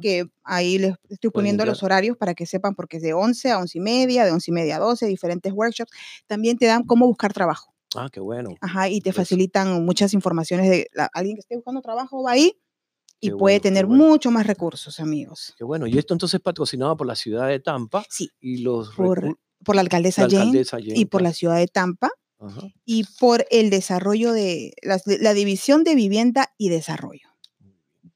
que 0.00 0.28
ahí 0.44 0.78
les 0.78 0.94
estoy 1.08 1.30
poniendo 1.30 1.66
los 1.66 1.82
horarios 1.82 2.16
para 2.16 2.34
que 2.34 2.46
sepan, 2.46 2.76
porque 2.76 2.98
es 2.98 3.02
de 3.02 3.14
11 3.14 3.50
a 3.50 3.58
11 3.58 3.78
y 3.78 3.80
media, 3.80 4.24
de 4.24 4.30
11 4.30 4.50
y 4.50 4.54
media 4.54 4.76
a 4.76 4.78
12, 4.78 5.06
diferentes 5.06 5.52
workshops. 5.52 5.90
También 6.28 6.56
te 6.56 6.66
dan 6.66 6.84
cómo 6.84 7.04
buscar 7.08 7.32
trabajo. 7.32 7.74
Ah, 7.96 8.08
qué 8.12 8.20
bueno. 8.20 8.54
Ajá, 8.60 8.88
y 8.88 9.00
te 9.00 9.12
facilitan 9.12 9.84
muchas 9.84 10.14
informaciones 10.14 10.70
de 10.70 10.88
alguien 11.12 11.34
que 11.34 11.40
esté 11.40 11.56
buscando 11.56 11.80
trabajo, 11.80 12.22
va 12.22 12.30
ahí 12.30 12.56
y 13.18 13.32
puede 13.32 13.58
tener 13.58 13.88
mucho 13.88 14.30
más 14.30 14.46
recursos, 14.46 15.00
amigos. 15.00 15.52
Qué 15.58 15.64
bueno. 15.64 15.88
Y 15.88 15.98
esto 15.98 16.14
entonces 16.14 16.38
es 16.38 16.42
patrocinado 16.42 16.96
por 16.96 17.08
la 17.08 17.16
ciudad 17.16 17.48
de 17.48 17.58
Tampa. 17.58 18.04
Sí. 18.08 18.30
Y 18.38 18.58
los 18.58 18.94
por, 18.94 19.36
por 19.64 19.74
la 19.74 19.80
alcaldesa, 19.80 20.28
Jane, 20.30 20.62
y 20.94 21.06
por 21.06 21.22
la 21.22 21.32
ciudad 21.32 21.56
de 21.56 21.66
Tampa. 21.66 22.10
Y 22.84 23.04
por 23.18 23.46
el 23.50 23.70
desarrollo 23.70 24.32
de 24.32 24.74
la 24.82 25.34
división 25.34 25.84
de 25.84 25.94
vivienda 25.94 26.52
y 26.58 26.68
desarrollo. 26.68 27.26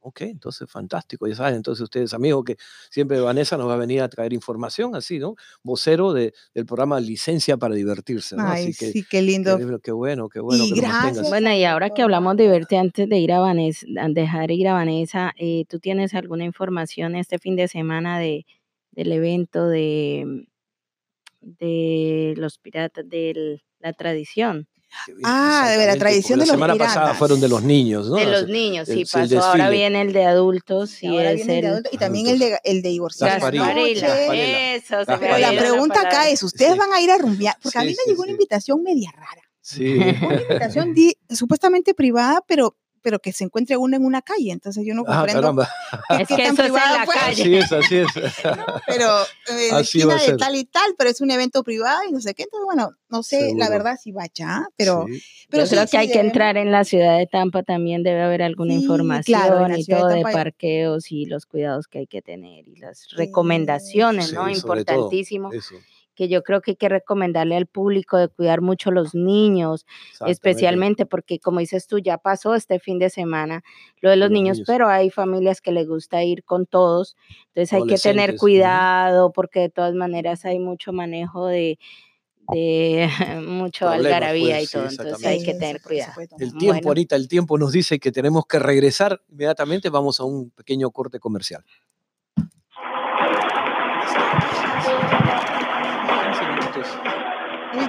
Ok, 0.03 0.23
entonces 0.23 0.71
fantástico, 0.71 1.27
ya 1.27 1.35
saben, 1.35 1.57
entonces 1.57 1.83
ustedes 1.83 2.15
amigos 2.15 2.45
que 2.45 2.57
siempre 2.91 3.21
Vanessa 3.21 3.59
nos 3.59 3.69
va 3.69 3.75
a 3.75 3.77
venir 3.77 4.01
a 4.01 4.09
traer 4.09 4.33
información 4.33 4.97
así, 4.97 5.19
¿no? 5.19 5.35
Vocero 5.63 6.15
de, 6.15 6.33
del 6.55 6.65
programa 6.65 6.99
Licencia 7.01 7.59
para 7.59 7.75
Divertirse. 7.75 8.35
¿no? 8.35 8.45
Ay, 8.47 8.73
sí, 8.73 9.05
qué 9.09 9.21
lindo. 9.21 9.59
Qué, 9.83 9.93
bueno, 9.93 10.31
qué 10.31 10.41
bueno. 10.41 10.65
que 10.73 10.81
gracias. 10.81 11.29
Bueno, 11.29 11.53
y 11.53 11.65
ahora 11.65 11.91
que 11.91 12.01
hablamos 12.01 12.35
de 12.39 12.45
divertir, 12.45 12.79
antes 12.79 13.09
de 13.11 13.19
ir 13.19 13.31
a 13.33 13.41
Vanessa, 13.41 13.87
dejar 14.09 14.51
ir 14.51 14.69
a 14.69 14.73
Vanessa, 14.73 15.35
eh, 15.37 15.67
¿tú 15.69 15.81
tienes 15.81 16.15
alguna 16.15 16.45
información 16.45 17.15
este 17.15 17.39
fin 17.39 17.55
de 17.57 17.69
semana 17.69 18.19
de, 18.19 18.47
del 18.93 19.13
evento 19.13 19.69
de, 19.69 20.47
de 21.41 22.35
los 22.37 22.59
piratas 22.59 23.09
de 23.09 23.63
la 23.79 23.93
tradición? 23.93 24.69
Ah, 25.23 25.73
de 25.79 25.87
la 25.87 25.97
tradición 25.97 26.41
de 26.41 26.47
los 26.47 26.49
La 26.49 26.55
semana 26.55 26.75
pasada 26.75 27.15
fueron 27.15 27.41
de 27.41 27.49
los 27.49 27.63
niños, 27.63 28.09
¿no? 28.09 28.17
De 28.17 28.27
los 28.27 28.49
niños, 28.49 28.89
sí, 28.89 29.05
pasó. 29.11 29.41
Ahora 29.41 29.71
viene 29.71 30.01
el 30.01 30.13
de 30.13 30.25
adultos 30.25 31.01
y 31.03 31.17
es 31.17 31.47
el... 31.47 31.83
y 31.93 31.97
también 31.97 32.27
el 32.27 32.39
de, 32.41 32.59
el 32.65 32.83
de 32.83 32.89
divorciados. 32.89 33.53
Eso, 33.55 34.97
La 35.07 35.53
pregunta 35.57 36.01
acá 36.01 36.29
es, 36.29 36.43
¿ustedes 36.43 36.77
van 36.77 36.93
a 36.93 37.01
ir 37.01 37.11
a 37.11 37.19
rumbear? 37.19 37.57
Porque 37.63 37.79
a 37.79 37.83
mí 37.83 37.89
me 37.89 38.11
llegó 38.11 38.23
una 38.23 38.33
invitación 38.33 38.83
media 38.83 39.13
rara. 39.15 39.43
Sí. 39.61 39.95
Una 39.95 40.43
invitación 40.43 40.95
supuestamente 41.29 41.95
privada, 41.95 42.43
pero 42.47 42.77
pero 43.03 43.19
que 43.19 43.33
se 43.33 43.45
encuentre 43.45 43.77
uno 43.77 43.97
en 43.97 44.05
una 44.05 44.23
calle. 44.23 44.53
Entonces 44.53 44.85
yo 44.87 44.95
no 44.95 45.05
ah, 45.07 45.27
comprendo. 45.27 45.63
es 46.19 46.29
que 46.29 46.43
eso 46.47 46.63
es 46.63 46.69
en 46.69 46.75
la 46.75 47.07
calle. 47.07 47.43
Así 47.43 47.57
es, 47.57 47.73
así 47.73 47.97
es. 47.97 48.09
pero 48.87 49.07
eh, 49.49 49.71
así 49.73 49.99
esquina 49.99 50.17
de 50.17 50.37
tal 50.37 50.57
y 50.57 50.65
tal, 50.65 50.95
pero 50.97 51.11
es 51.11 51.21
un 51.21 51.31
evento 51.31 51.63
privado 51.63 52.01
y 52.09 52.13
no 52.13 52.21
sé 52.21 52.35
qué. 52.35 52.45
Entonces, 52.45 52.65
bueno, 52.65 52.91
no 53.09 53.23
sé 53.23 53.55
la 53.57 53.69
verdad 53.69 53.97
si 54.03 54.13
va 54.13 54.25
allá, 54.25 54.67
pero... 54.77 55.07
pero 55.49 55.65
yo 55.65 55.71
creo 55.71 55.87
que 55.87 55.99
hay 55.99 56.11
que 56.11 56.21
entrar 56.21 56.57
en 56.57 56.71
la 56.71 56.85
ciudad 56.85 57.19
de 57.19 57.27
Tampa 57.27 57.63
también, 57.63 58.03
debe 58.03 58.23
haber 58.23 58.43
alguna 58.43 58.75
información 58.75 59.75
y 59.77 59.85
todo 59.85 60.09
de, 60.09 60.23
parqueos 60.23 61.11
y 61.11 61.27
los 61.27 61.47
cuidados 61.47 61.89
que 61.89 62.01
hay 62.01 62.07
que 62.07 62.23
tener 62.23 62.69
y 62.69 62.77
las 62.77 63.09
recomendaciones, 63.17 64.33
¿no? 64.33 64.49
Importantísimo. 64.49 65.53
Eso 65.53 65.75
que 66.21 66.29
yo 66.29 66.43
creo 66.43 66.61
que 66.61 66.73
hay 66.73 66.77
que 66.77 66.91
recomendarle 66.91 67.57
al 67.57 67.65
público 67.65 68.19
de 68.19 68.29
cuidar 68.29 68.61
mucho 68.61 68.91
a 68.91 68.93
los 68.93 69.15
niños, 69.15 69.87
especialmente 70.27 71.07
porque 71.07 71.39
como 71.39 71.61
dices 71.61 71.87
tú, 71.87 71.99
ya 71.99 72.19
pasó 72.19 72.55
este 72.55 72.79
fin 72.79 72.99
de 72.99 73.09
semana 73.09 73.63
lo 74.03 74.11
de 74.11 74.17
los, 74.17 74.31
niños, 74.31 74.61
pero 74.67 74.91
hay 74.91 75.09
familias 75.09 75.63
que 75.63 75.73
les 75.73 75.89
gusta 75.89 76.23
ir 76.23 76.45
con 76.45 76.67
todos, 76.67 77.17
entonces 77.55 77.73
hay 77.73 77.87
que 77.87 77.97
tener 77.97 78.37
cuidado 78.37 79.33
porque 79.33 79.61
de 79.61 79.69
todas 79.71 79.95
maneras 79.95 80.45
hay 80.45 80.59
mucho 80.59 80.93
manejo 80.93 81.47
de 81.47 81.79
de 82.53 83.09
mucho 83.49 83.89
algarabía 83.89 84.61
y 84.61 84.67
pues, 84.67 84.73
todo, 84.73 84.89
entonces 84.91 85.27
hay 85.27 85.43
que 85.43 85.55
tener 85.55 85.81
cuidado. 85.81 86.21
El 86.39 86.53
tiempo 86.59 86.89
ahorita, 86.89 87.17
el 87.17 87.29
tiempo 87.29 87.57
nos 87.57 87.73
dice 87.73 87.99
que 87.99 88.13
tenemos 88.13 88.45
que 88.45 88.59
regresar 88.59 89.23
inmediatamente, 89.31 89.89
vamos 89.89 90.21
a 90.21 90.25
un 90.25 90.51
pequeño 90.51 90.91
corte 90.91 91.19
comercial. 91.19 91.65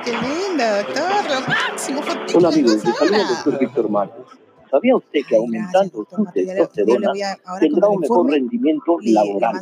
Qué 0.03 0.11
linda, 0.11 0.83
doctor. 0.83 1.47
máximo 1.47 2.01
Hola 2.35 2.49
amigos, 2.49 2.85
les 2.85 2.95
saluda 2.95 3.29
doctor 3.29 3.57
Víctor 3.59 3.89
Marcos. 3.89 4.27
¿Sabía 4.69 4.95
usted 4.95 5.21
que 5.27 5.35
aumentando 5.35 6.05
su 6.09 6.23
testosterona 6.33 7.11
tendrá 7.59 7.89
un 7.89 7.99
mejor 7.99 8.31
rendimiento 8.31 8.97
laboral, 9.01 9.55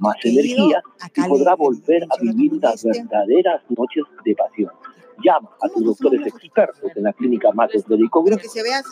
más 0.00 0.16
energía 0.24 0.82
y 1.14 1.22
podrá 1.28 1.54
volver 1.54 2.02
a 2.04 2.16
vivir 2.20 2.54
las 2.60 2.82
verdaderas 2.84 3.62
noches 3.68 4.02
de 4.24 4.34
pasión? 4.34 4.72
Llama 5.24 5.48
a 5.62 5.68
tus 5.68 5.84
doctores 5.84 6.26
expertos 6.26 6.90
en 6.96 7.04
la 7.04 7.12
clínica 7.12 7.52
Matos 7.52 7.84
Group. 7.84 8.10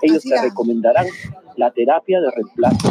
Ellos 0.02 0.22
te 0.22 0.42
recomendarán 0.42 1.06
la 1.56 1.72
terapia 1.72 2.20
de 2.20 2.30
reemplazo 2.30 2.90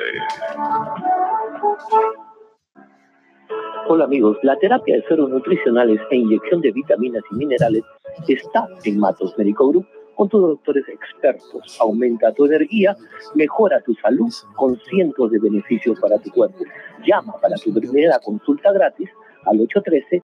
Hola 3.88 4.06
amigos, 4.06 4.38
la 4.42 4.58
terapia 4.58 4.96
de 4.96 5.04
sueros 5.04 5.30
nutricionales 5.30 6.00
e 6.10 6.18
inyección 6.18 6.62
de 6.62 6.72
vitaminas 6.72 7.24
y 7.32 7.36
minerales 7.36 7.84
está 8.28 8.68
en 8.84 9.00
Matos 9.00 9.38
Medical 9.38 9.68
Group 9.68 9.88
con 10.16 10.30
tus 10.30 10.42
doctores 10.42 10.86
expertos. 10.88 11.78
Aumenta 11.80 12.34
tu 12.34 12.46
energía, 12.46 12.96
mejora 13.36 13.82
tu 13.82 13.94
salud 13.96 14.34
con 14.56 14.78
cientos 14.90 15.32
de 15.32 15.40
beneficios 15.40 16.00
para 16.00 16.18
tu 16.18 16.32
cuerpo. 16.32 16.64
Llama 17.06 17.34
para 17.42 17.56
tu 17.58 17.74
primera 17.74 18.18
consulta 18.20 18.72
gratis 18.72 19.10
al 19.46 19.62
813 19.62 20.08